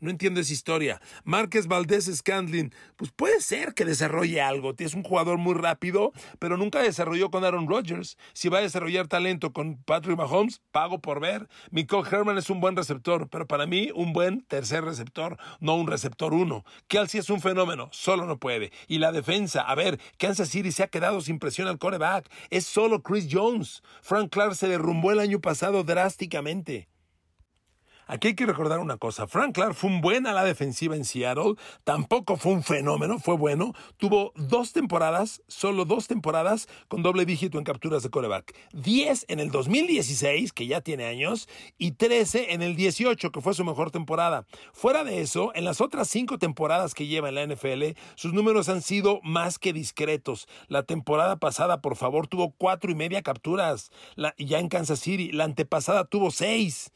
No 0.00 0.10
entiendo 0.10 0.40
esa 0.40 0.52
historia. 0.52 1.00
Márquez 1.24 1.66
Valdés 1.66 2.06
Scandlin, 2.06 2.72
pues 2.96 3.10
puede 3.10 3.40
ser 3.40 3.74
que 3.74 3.84
desarrolle 3.84 4.40
algo. 4.40 4.72
Es 4.78 4.94
un 4.94 5.02
jugador 5.02 5.38
muy 5.38 5.54
rápido, 5.54 6.12
pero 6.38 6.56
nunca 6.56 6.80
desarrolló 6.80 7.30
con 7.30 7.44
Aaron 7.44 7.68
Rodgers. 7.68 8.16
Si 8.32 8.48
va 8.48 8.58
a 8.58 8.62
desarrollar 8.62 9.08
talento 9.08 9.52
con 9.52 9.76
Patrick 9.82 10.16
Mahomes, 10.16 10.60
pago 10.70 11.00
por 11.00 11.20
ver. 11.20 11.48
Michael 11.70 12.04
Herman 12.10 12.38
es 12.38 12.48
un 12.48 12.60
buen 12.60 12.76
receptor, 12.76 13.28
pero 13.28 13.46
para 13.48 13.66
mí 13.66 13.90
un 13.94 14.12
buen 14.12 14.42
tercer 14.42 14.84
receptor, 14.84 15.36
no 15.58 15.74
un 15.74 15.88
receptor 15.88 16.32
uno. 16.32 16.64
Kelsey 16.86 17.20
es 17.20 17.30
un 17.30 17.40
fenómeno, 17.40 17.88
solo 17.90 18.24
no 18.24 18.38
puede. 18.38 18.70
Y 18.86 18.98
la 18.98 19.10
defensa, 19.10 19.62
a 19.62 19.74
ver, 19.74 19.98
Kansas 20.16 20.48
City 20.48 20.70
se 20.70 20.84
ha 20.84 20.88
quedado 20.88 21.20
sin 21.20 21.40
presión 21.40 21.66
al 21.66 21.78
coreback. 21.78 22.30
Es 22.50 22.66
solo 22.66 23.02
Chris 23.02 23.26
Jones. 23.30 23.82
Frank 24.02 24.30
Clark 24.30 24.54
se 24.54 24.68
derrumbó 24.68 25.10
el 25.10 25.18
año 25.18 25.40
pasado 25.40 25.82
drásticamente. 25.82 26.88
Aquí 28.08 28.28
hay 28.28 28.34
que 28.34 28.46
recordar 28.46 28.78
una 28.78 28.96
cosa. 28.96 29.26
Frank 29.26 29.54
Clark 29.54 29.74
fue 29.74 29.90
un 29.90 30.00
buen 30.00 30.26
a 30.26 30.32
la 30.32 30.42
defensiva 30.42 30.96
en 30.96 31.04
Seattle. 31.04 31.54
Tampoco 31.84 32.38
fue 32.38 32.52
un 32.52 32.62
fenómeno, 32.62 33.18
fue 33.18 33.36
bueno. 33.36 33.74
Tuvo 33.98 34.32
dos 34.34 34.72
temporadas, 34.72 35.42
solo 35.46 35.84
dos 35.84 36.08
temporadas 36.08 36.68
con 36.88 37.02
doble 37.02 37.26
dígito 37.26 37.58
en 37.58 37.64
capturas 37.64 38.02
de 38.02 38.08
coreback. 38.08 38.54
Diez 38.72 39.26
en 39.28 39.40
el 39.40 39.50
2016, 39.50 40.54
que 40.54 40.66
ya 40.66 40.80
tiene 40.80 41.04
años, 41.04 41.50
y 41.76 41.92
trece 41.92 42.54
en 42.54 42.62
el 42.62 42.76
18, 42.76 43.30
que 43.30 43.40
fue 43.42 43.52
su 43.52 43.62
mejor 43.62 43.90
temporada. 43.90 44.46
Fuera 44.72 45.04
de 45.04 45.20
eso, 45.20 45.52
en 45.54 45.66
las 45.66 45.82
otras 45.82 46.08
cinco 46.08 46.38
temporadas 46.38 46.94
que 46.94 47.06
lleva 47.06 47.28
en 47.28 47.34
la 47.34 47.46
NFL, 47.46 47.98
sus 48.14 48.32
números 48.32 48.70
han 48.70 48.80
sido 48.80 49.20
más 49.22 49.58
que 49.58 49.74
discretos. 49.74 50.48
La 50.68 50.82
temporada 50.82 51.36
pasada, 51.36 51.82
por 51.82 51.94
favor, 51.94 52.26
tuvo 52.26 52.54
cuatro 52.56 52.90
y 52.90 52.94
media 52.94 53.20
capturas. 53.20 53.90
ya 54.38 54.60
en 54.60 54.68
Kansas 54.70 55.00
City. 55.00 55.30
La 55.30 55.44
antepasada 55.44 56.06
tuvo 56.06 56.30
seis. 56.30 56.90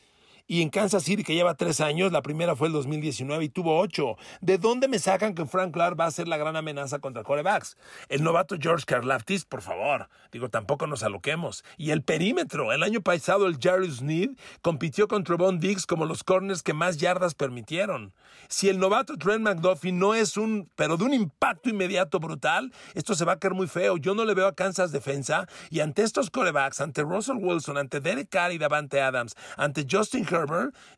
Y 0.53 0.61
en 0.61 0.69
Kansas 0.69 1.05
City, 1.05 1.25
que 1.25 1.35
lleva 1.35 1.55
tres 1.55 1.81
años, 1.81 2.12
la 2.12 2.21
primera 2.21 2.55
fue 2.55 2.67
el 2.67 2.75
2019 2.75 3.43
y 3.43 3.49
tuvo 3.49 3.81
ocho. 3.81 4.19
¿De 4.43 4.59
dónde 4.59 4.87
me 4.87 4.99
sacan 4.99 5.35
que 5.35 5.47
Frank 5.47 5.73
Clark 5.73 5.99
va 5.99 6.05
a 6.05 6.11
ser 6.11 6.29
la 6.29 6.37
gran 6.37 6.57
amenaza 6.57 6.99
contra 6.99 7.23
corebacks? 7.23 7.79
El 8.11 8.23
novato 8.23 8.57
George 8.61 8.85
Karlaftis, 8.85 9.47
por 9.47 9.62
favor. 9.62 10.11
Digo, 10.31 10.51
tampoco 10.51 10.87
nos 10.87 11.03
aloquemos. 11.05 11.65
Y 11.79 11.91
el 11.91 12.03
perímetro. 12.03 12.71
El 12.71 12.83
año 12.83 13.01
pasado 13.01 13.47
el 13.47 13.57
Jerry 13.59 13.91
Sneed 13.91 14.33
compitió 14.61 15.09
contra 15.09 15.37
Von 15.37 15.59
Diggs 15.59 15.87
como 15.87 16.05
los 16.05 16.23
corners 16.23 16.62
que 16.62 16.75
más 16.75 16.99
yardas 16.99 17.33
permitieron. 17.33 18.12
Si 18.49 18.69
el 18.69 18.79
novato 18.79 19.17
Trent 19.17 19.43
McDuffie 19.43 19.93
no 19.93 20.15
es 20.15 20.37
un, 20.37 20.69
pero 20.77 20.99
de 20.99 21.05
un 21.05 21.15
impacto 21.15 21.71
inmediato 21.71 22.21
brutal, 22.21 22.75
esto 22.95 23.15
se 23.15 23.25
va 23.25 23.33
a 23.33 23.38
caer 23.38 23.55
muy 23.55 23.69
feo. 23.69 23.97
Yo 23.97 24.15
no 24.15 24.27
le 24.27 24.35
veo 24.35 24.49
a 24.49 24.55
Kansas 24.55 24.93
defensa 24.93 25.49
y 25.71 25.81
ante 25.81 26.03
estos 26.03 26.29
corebacks, 26.29 26.83
ante 26.83 27.03
Russell 27.03 27.38
Wilson, 27.41 27.79
ante 27.79 28.01
Derek 28.01 28.29
Carr 28.29 28.53
y 28.53 28.59
Davante 28.59 29.01
Adams, 29.01 29.35
ante 29.57 29.87
Justin 29.91 30.27
Herbert, 30.31 30.41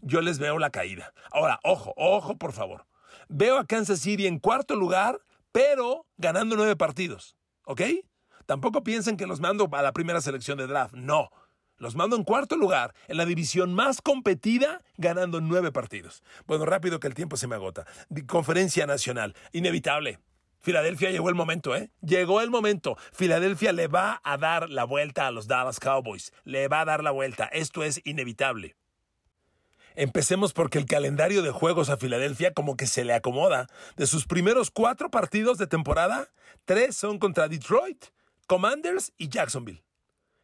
yo 0.03 0.21
les 0.21 0.39
veo 0.39 0.59
la 0.59 0.71
caída. 0.71 1.13
Ahora, 1.31 1.61
ojo, 1.63 1.95
ojo, 1.97 2.37
por 2.37 2.53
favor. 2.53 2.87
Veo 3.29 3.59
a 3.59 3.67
Kansas 3.67 4.01
City 4.01 4.27
en 4.27 4.39
cuarto 4.39 4.77
lugar, 4.77 5.21
pero 5.53 6.07
ganando 6.17 6.57
nueve 6.57 6.77
partidos. 6.77 7.37
¿Ok? 7.65 7.83
Tampoco 8.47 8.83
piensen 8.83 9.17
que 9.17 9.27
los 9.27 9.41
mando 9.41 9.69
a 9.73 9.83
la 9.83 9.93
primera 9.93 10.21
selección 10.21 10.59
de 10.59 10.67
draft. 10.67 10.95
No. 10.95 11.31
Los 11.77 11.97
mando 11.97 12.17
en 12.17 12.25
cuarto 12.25 12.57
lugar, 12.57 12.95
en 13.09 13.17
la 13.17 13.25
división 13.25 13.75
más 13.75 14.01
competida, 14.01 14.83
ganando 14.97 15.41
nueve 15.41 15.73
partidos. 15.73 16.23
Bueno, 16.47 16.65
rápido 16.65 17.01
que 17.01 17.09
el 17.09 17.15
tiempo 17.15 17.37
se 17.37 17.49
me 17.49 17.57
agota. 17.57 17.85
Conferencia 18.27 18.87
Nacional. 18.87 19.35
Inevitable. 19.53 20.21
Filadelfia 20.61 21.11
llegó 21.11 21.29
el 21.29 21.35
momento, 21.35 21.77
¿eh? 21.77 21.91
Llegó 22.01 22.41
el 22.41 22.49
momento. 22.49 22.97
Filadelfia 23.13 23.73
le 23.73 23.87
va 23.87 24.21
a 24.25 24.39
dar 24.39 24.71
la 24.71 24.85
vuelta 24.85 25.27
a 25.27 25.31
los 25.31 25.47
Dallas 25.47 25.79
Cowboys. 25.79 26.33
Le 26.45 26.69
va 26.69 26.81
a 26.81 26.85
dar 26.87 27.03
la 27.03 27.11
vuelta. 27.11 27.45
Esto 27.47 27.83
es 27.83 28.01
inevitable. 28.05 28.75
Empecemos 29.95 30.53
porque 30.53 30.79
el 30.79 30.87
calendario 30.87 31.43
de 31.43 31.53
juegos 31.53 31.89
a 31.89 31.97
Filadelfia 31.97 32.53
como 32.53 32.77
que 32.77 32.87
se 32.87 33.05
le 33.05 33.15
acomoda. 33.15 33.69
De 33.97 34.07
sus 34.07 34.27
primeros 34.27 34.71
cuatro 34.71 35.11
partidos 35.11 35.57
de 35.57 35.69
temporada, 35.69 36.29
tres 36.65 36.97
son 36.97 37.19
contra 37.19 37.47
Detroit, 37.47 38.07
Commanders 38.49 39.13
y 39.19 39.29
Jacksonville. 39.29 39.85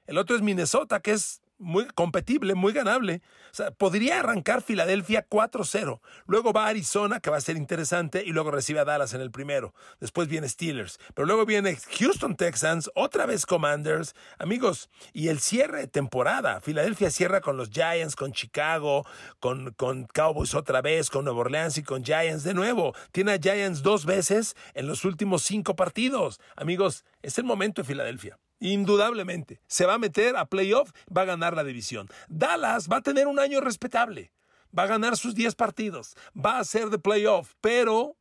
El 0.07 0.19
otro 0.19 0.37
es 0.37 0.43
Minnesota, 0.43 1.01
que 1.01 1.13
es 1.13 1.41
muy 1.61 1.87
competible, 1.87 2.55
muy 2.55 2.73
ganable. 2.73 3.23
O 3.53 3.55
sea, 3.55 3.71
podría 3.71 4.21
arrancar 4.21 4.63
Filadelfia 4.63 5.27
4-0. 5.29 6.01
Luego 6.27 6.53
va 6.53 6.67
Arizona, 6.67 7.21
que 7.21 7.31
va 7.31 7.37
a 7.37 7.41
ser 7.41 7.57
interesante, 7.57 8.25
y 8.25 8.33
luego 8.33 8.51
recibe 8.51 8.81
a 8.81 8.85
Dallas 8.85 9.15
en 9.15 9.21
el 9.21 9.31
primero. 9.31 9.75
Después 10.01 10.29
viene 10.29 10.49
Steelers. 10.49 10.99
Pero 11.15 11.27
luego 11.27 11.47
viene 11.47 11.77
Houston 11.99 12.37
Texans, 12.37 12.91
otra 12.95 13.27
vez 13.27 13.47
Commanders. 13.47 14.15
Amigos, 14.39 14.89
y 15.13 15.29
el 15.29 15.41
cierre 15.41 15.81
de 15.81 15.87
temporada. 15.87 16.61
Filadelfia 16.61 17.11
cierra 17.11 17.41
con 17.41 17.57
los 17.57 17.71
Giants, 17.71 18.17
con 18.17 18.33
Chicago, 18.33 19.07
con, 19.39 19.73
con 19.75 20.07
Cowboys 20.07 20.55
otra 20.55 20.81
vez, 20.81 21.11
con 21.11 21.25
Nueva 21.25 21.41
Orleans 21.41 21.79
y 21.79 21.83
con 21.83 22.05
Giants 22.05 22.45
de 22.45 22.55
nuevo. 22.55 22.95
Tiene 23.13 23.33
a 23.33 23.39
Giants 23.39 23.83
dos 23.83 24.07
veces 24.07 24.57
en 24.75 24.87
los 24.87 25.05
últimos 25.05 25.43
cinco 25.43 25.77
partidos. 25.77 26.41
Amigos, 26.57 27.05
es 27.23 27.39
el 27.39 27.45
momento 27.45 27.83
de 27.83 27.89
Filadelfia. 27.89 28.39
Indudablemente. 28.61 29.61
Se 29.67 29.87
va 29.87 29.95
a 29.95 29.99
meter 29.99 30.37
a 30.37 30.47
playoff, 30.47 30.93
va 31.15 31.23
a 31.23 31.27
ganar 31.27 31.55
la 31.55 31.65
división. 31.65 32.09
Dallas 32.29 32.89
va 32.89 32.99
a 32.99 33.03
tener 33.03 33.27
un 33.27 33.39
año 33.39 33.61
respetable. 33.61 34.33
Va 34.77 34.85
a 34.85 34.87
ganar 34.87 35.17
sus 35.17 35.35
10 35.35 35.55
partidos. 35.57 36.15
Va 36.37 36.59
a 36.59 36.65
ser 36.65 36.91
de 36.91 36.99
playoff, 36.99 37.55
pero 37.61 38.17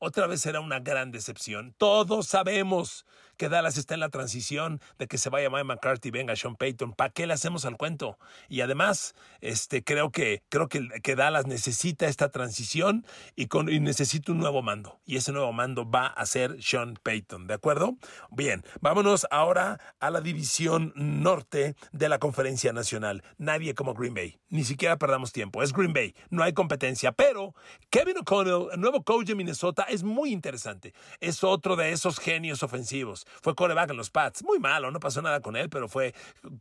otra 0.00 0.26
vez 0.26 0.40
será 0.40 0.60
una 0.60 0.80
gran 0.80 1.12
decepción. 1.12 1.74
Todos 1.78 2.26
sabemos 2.26 3.06
que 3.38 3.48
Dallas 3.48 3.78
está 3.78 3.94
en 3.94 4.00
la 4.00 4.10
transición 4.10 4.80
de 4.98 5.06
que 5.06 5.16
se 5.16 5.30
vaya 5.30 5.48
Mike 5.48 5.64
McCarthy 5.64 6.10
venga 6.10 6.36
Sean 6.36 6.56
Payton. 6.56 6.92
¿Para 6.92 7.10
qué 7.10 7.26
le 7.26 7.32
hacemos 7.32 7.64
al 7.64 7.76
cuento? 7.76 8.18
Y 8.48 8.60
además, 8.60 9.14
este, 9.40 9.82
creo 9.82 10.10
que, 10.10 10.42
creo 10.50 10.68
que, 10.68 10.86
que 11.02 11.14
Dallas 11.14 11.46
necesita 11.46 12.06
esta 12.06 12.30
transición 12.30 13.06
y, 13.36 13.46
con, 13.46 13.70
y 13.70 13.80
necesita 13.80 14.32
un 14.32 14.38
nuevo 14.38 14.60
mando. 14.60 15.00
Y 15.06 15.16
ese 15.16 15.32
nuevo 15.32 15.52
mando 15.52 15.88
va 15.88 16.08
a 16.08 16.26
ser 16.26 16.62
Sean 16.62 16.98
Payton, 17.02 17.46
¿de 17.46 17.54
acuerdo? 17.54 17.96
Bien, 18.30 18.64
vámonos 18.80 19.26
ahora 19.30 19.80
a 20.00 20.10
la 20.10 20.20
división 20.20 20.92
norte 20.96 21.76
de 21.92 22.08
la 22.08 22.18
conferencia 22.18 22.72
nacional. 22.72 23.22
Nadie 23.38 23.74
como 23.74 23.94
Green 23.94 24.14
Bay. 24.14 24.38
Ni 24.48 24.64
siquiera 24.64 24.98
perdamos 24.98 25.32
tiempo. 25.32 25.62
Es 25.62 25.72
Green 25.72 25.92
Bay. 25.92 26.14
No 26.30 26.42
hay 26.42 26.52
competencia. 26.52 27.12
Pero 27.12 27.54
Kevin 27.90 28.18
O'Connell, 28.18 28.68
el 28.72 28.80
nuevo 28.80 29.04
coach 29.04 29.28
de 29.28 29.34
Minnesota, 29.36 29.84
es 29.84 30.02
muy 30.02 30.32
interesante. 30.32 30.92
Es 31.20 31.44
otro 31.44 31.76
de 31.76 31.92
esos 31.92 32.18
genios 32.18 32.62
ofensivos. 32.62 33.26
Fue 33.42 33.54
coreback 33.54 33.90
en 33.90 33.96
los 33.96 34.10
Pats. 34.10 34.44
Muy 34.44 34.58
malo, 34.58 34.90
no 34.90 35.00
pasó 35.00 35.22
nada 35.22 35.40
con 35.40 35.56
él, 35.56 35.68
pero 35.68 35.88
fue 35.88 36.14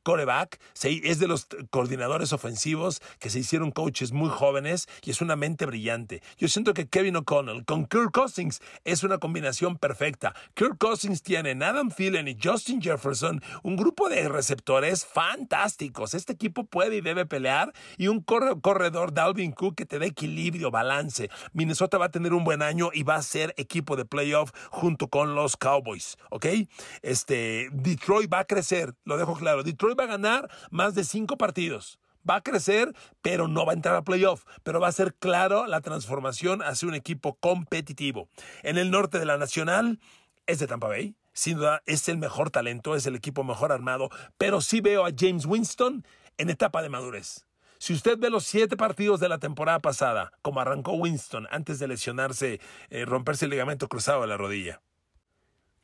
coreback. 0.04 0.60
Es 0.84 1.20
de 1.20 1.28
los 1.28 1.48
coordinadores 1.70 2.34
ofensivos 2.34 3.02
que 3.20 3.30
se 3.30 3.40
hicieron 3.40 3.72
coaches 3.72 4.12
muy 4.12 4.30
jóvenes 4.30 4.88
y 5.04 5.12
es 5.12 5.22
una 5.22 5.36
mente 5.36 5.66
brillante. 5.66 6.22
Yo 6.38 6.48
siento 6.48 6.74
que 6.74 6.88
Kevin 6.88 7.18
O'Connell 7.18 7.66
con 7.66 7.86
Kirk 7.86 8.12
Cousins 8.12 8.62
es 8.84 9.04
una 9.04 9.18
combinación 9.18 9.78
perfecta. 9.78 10.34
Kirk 10.54 10.78
Cousins 10.78 11.24
tiene 11.24 11.58
Adam 11.64 11.90
Thielen 11.90 12.28
y 12.28 12.38
Justin 12.42 12.82
Jefferson, 12.82 13.42
un 13.64 13.76
grupo 13.76 14.10
de 14.10 14.28
receptores 14.30 15.06
fantásticos. 15.06 16.14
Este 16.14 16.34
equipo 16.34 16.66
puede 16.66 16.98
y 16.98 17.02
debe 17.02 17.26
pelear 17.26 17.74
y 17.98 18.08
un 18.08 18.22
corredor 18.22 19.14
Dalvin 19.14 19.52
Cook 19.52 19.76
que 19.76 19.86
te 19.86 20.00
dé 20.00 20.08
equilibrio, 20.08 20.72
balance. 20.72 21.30
Minnesota 21.54 21.98
va 21.98 22.06
a 22.06 22.12
tener 22.12 22.34
un 22.34 22.44
buen 22.44 22.62
año 22.62 22.90
y 22.94 23.04
va 23.04 23.16
a 23.16 23.22
ser 23.22 23.54
equipo 23.58 23.96
de 23.96 24.06
playoff 24.06 24.52
junto 24.70 25.08
con 25.10 25.36
los 25.36 25.58
Cowboys, 25.58 26.18
¿ok? 26.30 26.46
Este, 27.02 27.70
Detroit 27.72 28.32
va 28.32 28.40
a 28.40 28.46
crecer, 28.46 28.94
lo 29.06 29.18
dejo 29.18 29.36
claro. 29.36 29.64
Detroit 29.64 30.00
va 30.00 30.06
a 30.06 30.08
ganar 30.08 30.50
más 30.72 30.96
de 30.96 31.04
cinco 31.04 31.38
partidos. 31.38 32.00
Va 32.30 32.36
a 32.36 32.42
crecer, 32.42 32.94
pero 33.22 33.48
no 33.48 33.66
va 33.66 33.72
a 33.72 33.76
entrar 33.76 33.96
a 33.96 34.04
playoff. 34.04 34.44
Pero 34.64 34.80
va 34.80 34.88
a 34.88 34.92
ser 34.92 35.16
claro 35.16 35.66
la 35.66 35.82
transformación 35.82 36.62
hacia 36.62 36.88
un 36.88 36.96
equipo 36.96 37.36
competitivo. 37.36 38.30
En 38.64 38.78
el 38.78 38.92
norte 38.92 39.20
de 39.20 39.26
la 39.26 39.38
Nacional 39.38 40.00
es 40.46 40.60
de 40.60 40.68
Tampa 40.68 40.88
Bay. 40.88 41.16
Sin 41.34 41.58
duda 41.58 41.84
es 41.86 42.10
el 42.10 42.18
mejor 42.18 42.50
talento, 42.50 42.96
es 42.96 43.06
el 43.06 43.16
equipo 43.16 43.44
mejor 43.44 43.72
armado. 43.72 44.10
Pero 44.38 44.60
sí 44.60 44.82
veo 44.82 45.06
a 45.06 45.12
James 45.16 45.46
Winston 45.46 46.06
en 46.38 46.50
etapa 46.50 46.82
de 46.82 46.90
madurez. 46.90 47.46
Si 47.80 47.94
usted 47.94 48.18
ve 48.18 48.32
los 48.32 48.44
siete 48.44 48.76
partidos 48.76 49.20
de 49.20 49.30
la 49.30 49.38
temporada 49.38 49.80
pasada, 49.80 50.32
como 50.42 50.60
arrancó 50.60 50.94
Winston 50.94 51.48
antes 51.52 51.78
de 51.78 51.88
lesionarse, 51.88 52.60
eh, 52.90 53.06
romperse 53.06 53.46
el 53.46 53.52
ligamento 53.52 53.88
cruzado 53.88 54.22
de 54.22 54.28
la 54.28 54.38
rodilla, 54.38 54.82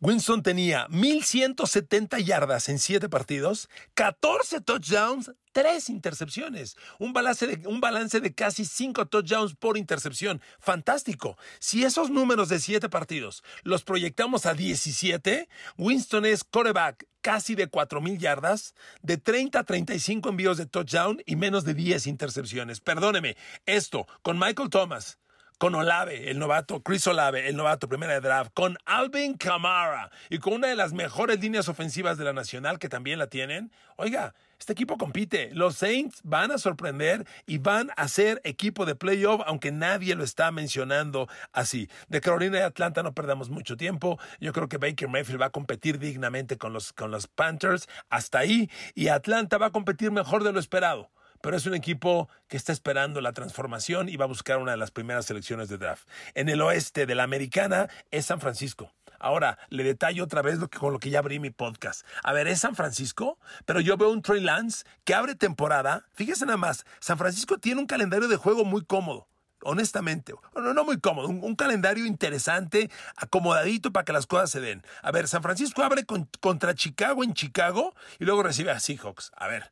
Winston 0.06 0.44
tenía 0.44 0.86
1.170 0.90 2.22
yardas 2.26 2.68
en 2.68 2.78
7 2.78 3.08
partidos, 3.08 3.70
14 3.94 4.60
touchdowns, 4.60 5.32
3 5.54 5.90
intercepciones. 5.90 6.76
Un 7.00 7.14
balance, 7.14 8.20
de, 8.20 8.34
casi 8.34 8.66
5 8.66 9.06
touchdowns 9.06 9.56
por 9.56 9.78
intercepción. 9.78 10.42
Fantástico. 10.60 11.38
Si 11.60 11.86
esos 11.86 12.10
números 12.10 12.50
de 12.50 12.60
7 12.60 12.90
partidos 12.90 13.46
los 13.64 13.86
proyectamos 13.86 14.46
a 14.46 14.54
17, 14.54 15.48
Winston 15.78 16.26
es 16.26 16.44
coreback 16.44 17.08
casi 17.22 17.56
de 17.56 17.72
4.000 17.72 18.18
yardas, 18.18 18.76
de 19.04 19.16
30 19.16 19.60
a 19.60 19.64
35 19.64 20.28
envíos 20.28 20.58
de 20.58 20.66
touchdown 20.66 21.24
y 21.26 21.38
menos 21.38 21.64
de 21.64 21.76
10 21.76 22.08
intercepciones. 22.08 22.82
Perdóneme, 22.82 23.38
esto 23.66 24.06
con 24.22 24.38
Michael 24.38 24.70
Thomas, 24.70 25.18
con 25.58 25.76
Olave, 25.76 26.30
el 26.30 26.40
novato, 26.40 26.82
Chris 26.82 27.06
Olave, 27.08 27.48
el 27.48 27.56
novato 27.56 27.88
primera 27.88 28.14
de 28.14 28.22
draft, 28.22 28.52
con 28.54 28.78
Alvin 28.86 29.36
Kamara 29.36 30.12
y 30.30 30.40
con 30.40 30.54
una 30.54 30.68
de 30.68 30.76
las 30.76 30.94
mejores 30.94 31.40
líneas 31.40 31.70
ofensivas 31.70 32.18
de 32.18 32.26
la 32.26 32.34
Nacional 32.34 32.80
que 32.80 32.90
también 32.90 33.20
la 33.20 33.28
tienen. 33.28 33.72
Oiga, 33.96 34.34
este 34.60 34.74
equipo 34.74 34.98
compite. 34.98 35.50
Los 35.54 35.76
Saints 35.76 36.22
van 36.24 36.52
a 36.52 36.58
sorprender 36.58 37.28
y 37.46 37.58
van 37.58 37.92
a 37.98 38.08
ser 38.08 38.40
equipo 38.44 38.86
de 38.86 38.96
playoff, 38.96 39.42
aunque 39.46 39.72
nadie 39.72 40.16
lo 40.16 40.24
está 40.24 40.52
mencionando 40.52 41.28
así. 41.52 41.90
De 42.08 42.22
Carolina 42.22 42.60
y 42.60 42.62
Atlanta 42.62 43.04
no 43.04 43.14
perdamos 43.14 43.50
mucho 43.50 43.76
tiempo. 43.76 44.20
Yo 44.40 44.54
creo 44.54 44.70
que 44.70 44.78
Baker 44.78 45.10
Mayfield 45.10 45.42
va 45.42 45.48
a 45.48 45.52
competir 45.52 46.00
dignamente 46.00 46.58
con 46.58 46.72
los, 46.72 46.94
con 46.94 47.12
los 47.12 47.28
Panthers 47.28 47.90
hasta 48.10 48.40
ahí 48.40 48.70
y 48.96 49.10
Atlanta 49.10 49.58
va 49.58 49.66
a 49.66 49.72
competir 49.72 50.12
mejor 50.12 50.44
de 50.44 50.54
lo 50.54 50.60
esperado 50.60 51.12
pero 51.44 51.58
es 51.58 51.66
un 51.66 51.76
equipo 51.76 52.30
que 52.48 52.56
está 52.56 52.72
esperando 52.72 53.20
la 53.20 53.34
transformación 53.34 54.08
y 54.08 54.16
va 54.16 54.24
a 54.24 54.30
buscar 54.30 54.60
una 54.60 54.72
de 54.72 54.78
las 54.78 54.92
primeras 54.92 55.26
selecciones 55.26 55.68
de 55.68 55.78
draft. 55.78 56.08
En 56.36 56.48
el 56.48 56.62
oeste 56.62 57.06
de 57.06 57.16
la 57.16 57.24
americana 57.24 57.90
es 58.12 58.28
San 58.28 58.40
Francisco. 58.40 58.94
Ahora, 59.20 59.58
le 59.68 59.84
detallo 59.84 60.24
otra 60.24 60.42
vez 60.42 60.58
con 60.80 60.94
lo 60.94 61.00
que 61.00 61.10
ya 61.10 61.20
abrí 61.20 61.40
mi 61.40 61.50
podcast. 61.50 62.06
A 62.24 62.32
ver, 62.32 62.48
es 62.48 62.62
San 62.62 62.76
Francisco, 62.76 63.38
pero 63.66 63.82
yo 63.82 63.98
veo 63.98 64.10
un 64.10 64.22
Trey 64.22 64.40
Lance 64.40 64.86
que 65.04 65.16
abre 65.16 65.36
temporada. 65.36 66.06
Fíjese 66.14 66.46
nada 66.46 66.58
más, 66.58 66.86
San 67.02 67.18
Francisco 67.18 67.58
tiene 67.58 67.82
un 67.82 67.88
calendario 67.88 68.30
de 68.30 68.38
juego 68.38 68.64
muy 68.64 68.86
cómodo 68.86 69.28
honestamente. 69.66 70.34
No 70.56 70.84
muy 70.84 71.00
cómodo, 71.00 71.28
un, 71.28 71.56
calendario 71.56 72.06
interesante, 72.06 72.90
acomodadito 73.16 73.92
para 73.92 74.04
que 74.04 74.12
las 74.12 74.28
cosas 74.28 74.50
se 74.50 74.60
den. 74.60 74.84
A 75.02 75.12
ver, 75.12 75.30
San 75.30 75.42
Francisco 75.42 75.84
abre 75.84 76.06
contra 76.42 76.76
Chicago 76.76 77.24
en 77.24 77.34
Chicago 77.34 77.96
y 78.20 78.26
luego 78.26 78.44
recibe 78.44 78.72
a 78.72 78.80
Seahawks. 78.82 79.32
A 79.38 79.48
ver, 79.48 79.72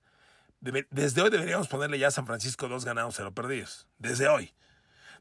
desde 0.62 1.21
hoy 1.21 1.30
deberíamos 1.30 1.67
ponerle 1.67 1.97
ya 1.97 2.08
a 2.08 2.12
San 2.12 2.28
Francisco 2.28 2.67
dos 2.67 2.86
ganados, 2.86 3.15
cero 3.17 3.34
perdidos. 3.34 3.88
Desde 3.97 4.28
hoy. 4.28 4.54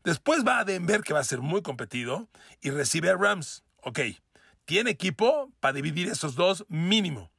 Después 0.04 0.46
va 0.46 0.60
a 0.60 0.64
Denver, 0.64 1.02
que 1.02 1.12
va 1.12 1.20
a 1.20 1.24
ser 1.24 1.40
muy 1.40 1.62
competido, 1.62 2.28
y 2.60 2.70
recibe 2.70 3.10
a 3.10 3.16
Rams. 3.16 3.64
Ok, 3.82 4.00
tiene 4.64 4.90
equipo 4.90 5.50
para 5.60 5.74
dividir 5.74 6.08
esos 6.08 6.34
dos 6.34 6.64
mínimo. 6.68 7.30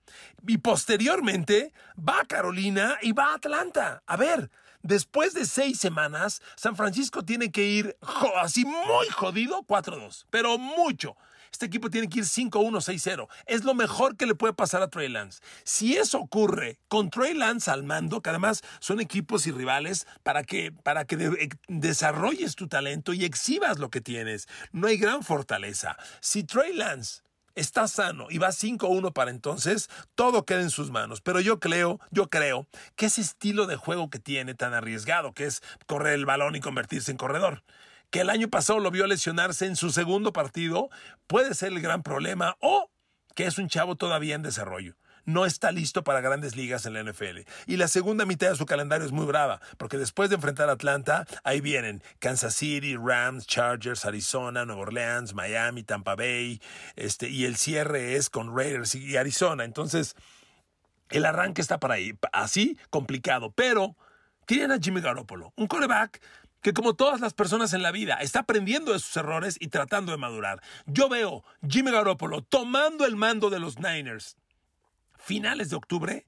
Y 0.45 0.57
posteriormente 0.57 1.73
va 1.97 2.21
a 2.21 2.25
Carolina 2.25 2.97
y 3.01 3.13
va 3.13 3.31
a 3.31 3.35
Atlanta. 3.35 4.03
A 4.05 4.17
ver, 4.17 4.51
después 4.81 5.33
de 5.33 5.45
seis 5.45 5.79
semanas, 5.79 6.41
San 6.55 6.75
Francisco 6.75 7.23
tiene 7.23 7.51
que 7.51 7.63
ir 7.63 7.97
así 8.37 8.65
muy 8.65 9.07
jodido 9.09 9.63
4-2, 9.63 10.25
pero 10.29 10.57
mucho. 10.57 11.15
Este 11.51 11.65
equipo 11.65 11.89
tiene 11.89 12.07
que 12.07 12.19
ir 12.19 12.25
5-1-6-0. 12.25 13.27
Es 13.45 13.63
lo 13.63 13.73
mejor 13.73 14.15
que 14.15 14.25
le 14.25 14.35
puede 14.35 14.53
pasar 14.53 14.81
a 14.81 14.89
Trey 14.89 15.09
Lance. 15.09 15.41
Si 15.63 15.95
eso 15.95 16.19
ocurre 16.19 16.79
con 16.87 17.09
Trey 17.09 17.33
Lance 17.33 17.69
al 17.69 17.83
mando, 17.83 18.21
que 18.21 18.29
además 18.29 18.61
son 18.79 19.01
equipos 19.01 19.45
y 19.47 19.51
rivales, 19.51 20.07
para 20.23 20.43
que, 20.43 20.71
para 20.71 21.05
que 21.05 21.15
eh, 21.15 21.49
desarrolles 21.67 22.55
tu 22.55 22.67
talento 22.67 23.13
y 23.13 23.25
exhibas 23.25 23.79
lo 23.79 23.89
que 23.89 24.01
tienes, 24.01 24.47
no 24.71 24.87
hay 24.87 24.97
gran 24.97 25.23
fortaleza. 25.23 25.97
Si 26.21 26.43
Trey 26.43 26.73
Lance 26.73 27.21
está 27.55 27.87
sano 27.87 28.27
y 28.29 28.37
va 28.37 28.49
5-1 28.49 29.13
para 29.13 29.31
entonces, 29.31 29.89
todo 30.15 30.45
queda 30.45 30.61
en 30.61 30.69
sus 30.69 30.91
manos. 30.91 31.21
Pero 31.21 31.39
yo 31.41 31.59
creo, 31.59 31.99
yo 32.11 32.29
creo 32.29 32.67
que 32.95 33.07
ese 33.07 33.21
estilo 33.21 33.67
de 33.67 33.75
juego 33.75 34.09
que 34.09 34.19
tiene 34.19 34.53
tan 34.55 34.73
arriesgado, 34.73 35.33
que 35.33 35.45
es 35.45 35.61
correr 35.85 36.13
el 36.13 36.25
balón 36.25 36.55
y 36.55 36.61
convertirse 36.61 37.11
en 37.11 37.17
corredor, 37.17 37.63
que 38.11 38.21
el 38.21 38.29
año 38.29 38.49
pasado 38.49 38.79
lo 38.79 38.91
vio 38.91 39.07
lesionarse 39.07 39.65
en 39.65 39.75
su 39.75 39.89
segundo 39.89 40.33
partido, 40.33 40.89
puede 41.27 41.55
ser 41.55 41.69
el 41.69 41.81
gran 41.81 42.03
problema 42.03 42.57
o 42.59 42.91
que 43.35 43.45
es 43.45 43.57
un 43.57 43.69
chavo 43.69 43.95
todavía 43.95 44.35
en 44.35 44.43
desarrollo. 44.43 44.95
no 45.23 45.45
está 45.45 45.71
listo 45.71 46.03
para 46.03 46.19
grandes 46.19 46.55
ligas 46.55 46.87
en 46.87 46.93
la 46.93 47.03
NFL. 47.03 47.41
Y 47.67 47.77
la 47.77 47.87
segunda 47.87 48.25
mitad 48.25 48.49
de 48.49 48.55
su 48.55 48.65
calendario 48.65 49.05
es 49.05 49.11
muy 49.11 49.27
brava, 49.27 49.61
porque 49.77 49.99
después 49.99 50.31
de 50.31 50.35
enfrentar 50.35 50.67
a 50.67 50.73
Atlanta, 50.73 51.27
ahí 51.43 51.61
vienen 51.61 52.01
Kansas 52.17 52.55
City, 52.55 52.97
Rams, 52.97 53.45
Chargers, 53.45 54.03
Arizona, 54.03 54.65
Nueva 54.65 54.81
Orleans, 54.81 55.35
Miami, 55.35 55.83
Tampa 55.83 56.15
Bay, 56.15 56.59
este, 56.95 57.29
y 57.29 57.45
el 57.45 57.55
cierre 57.55 58.15
es 58.15 58.31
con 58.31 58.57
Raiders 58.57 58.95
y 58.95 59.15
Arizona. 59.15 59.63
Entonces, 59.63 60.15
el 61.11 61.23
arranque 61.23 61.61
está 61.61 61.79
para 61.79 61.93
ahí, 61.93 62.17
así 62.33 62.77
complicado, 62.89 63.51
pero 63.51 63.95
tienen 64.47 64.71
a 64.71 64.79
Jimmy 64.79 65.01
Garoppolo, 65.01 65.53
un 65.55 65.67
coreback 65.67 66.19
que 66.61 66.73
como 66.73 66.93
todas 66.93 67.19
las 67.19 67.33
personas 67.33 67.73
en 67.73 67.81
la 67.81 67.91
vida, 67.91 68.15
está 68.21 68.39
aprendiendo 68.39 68.93
de 68.93 68.99
sus 68.99 69.15
errores 69.17 69.57
y 69.59 69.67
tratando 69.67 70.11
de 70.11 70.17
madurar. 70.17 70.61
Yo 70.85 71.09
veo 71.09 71.43
Jimmy 71.67 71.91
Garoppolo 71.91 72.41
tomando 72.43 73.05
el 73.05 73.15
mando 73.15 73.49
de 73.49 73.59
los 73.59 73.79
Niners 73.79 74.37
finales 75.17 75.69
de 75.69 75.75
octubre, 75.75 76.25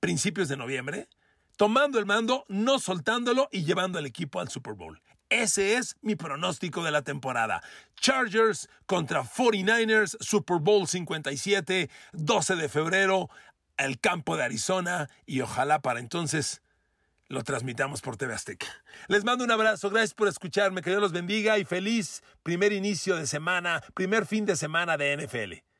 principios 0.00 0.48
de 0.48 0.56
noviembre, 0.56 1.08
tomando 1.56 1.98
el 1.98 2.06
mando, 2.06 2.44
no 2.48 2.78
soltándolo 2.78 3.48
y 3.50 3.64
llevando 3.64 3.98
al 3.98 4.06
equipo 4.06 4.40
al 4.40 4.48
Super 4.48 4.74
Bowl. 4.74 5.00
Ese 5.30 5.76
es 5.76 5.96
mi 6.02 6.14
pronóstico 6.14 6.84
de 6.84 6.90
la 6.90 7.02
temporada. 7.02 7.62
Chargers 7.96 8.68
contra 8.86 9.22
49ers, 9.22 10.16
Super 10.20 10.58
Bowl 10.58 10.86
57, 10.86 11.90
12 12.12 12.56
de 12.56 12.68
febrero, 12.68 13.30
el 13.76 13.98
campo 13.98 14.36
de 14.36 14.44
Arizona 14.44 15.08
y 15.26 15.40
ojalá 15.40 15.80
para 15.80 16.00
entonces 16.00 16.62
lo 17.28 17.42
transmitamos 17.42 18.00
por 18.00 18.16
TV 18.16 18.34
Azteca. 18.34 18.66
Les 19.08 19.24
mando 19.24 19.44
un 19.44 19.50
abrazo, 19.50 19.90
gracias 19.90 20.14
por 20.14 20.28
escucharme, 20.28 20.82
que 20.82 20.90
Dios 20.90 21.02
los 21.02 21.12
bendiga 21.12 21.58
y 21.58 21.64
feliz 21.64 22.22
primer 22.42 22.72
inicio 22.72 23.16
de 23.16 23.26
semana, 23.26 23.82
primer 23.94 24.26
fin 24.26 24.44
de 24.46 24.56
semana 24.56 24.96
de 24.96 25.16
NFL. 25.16 25.73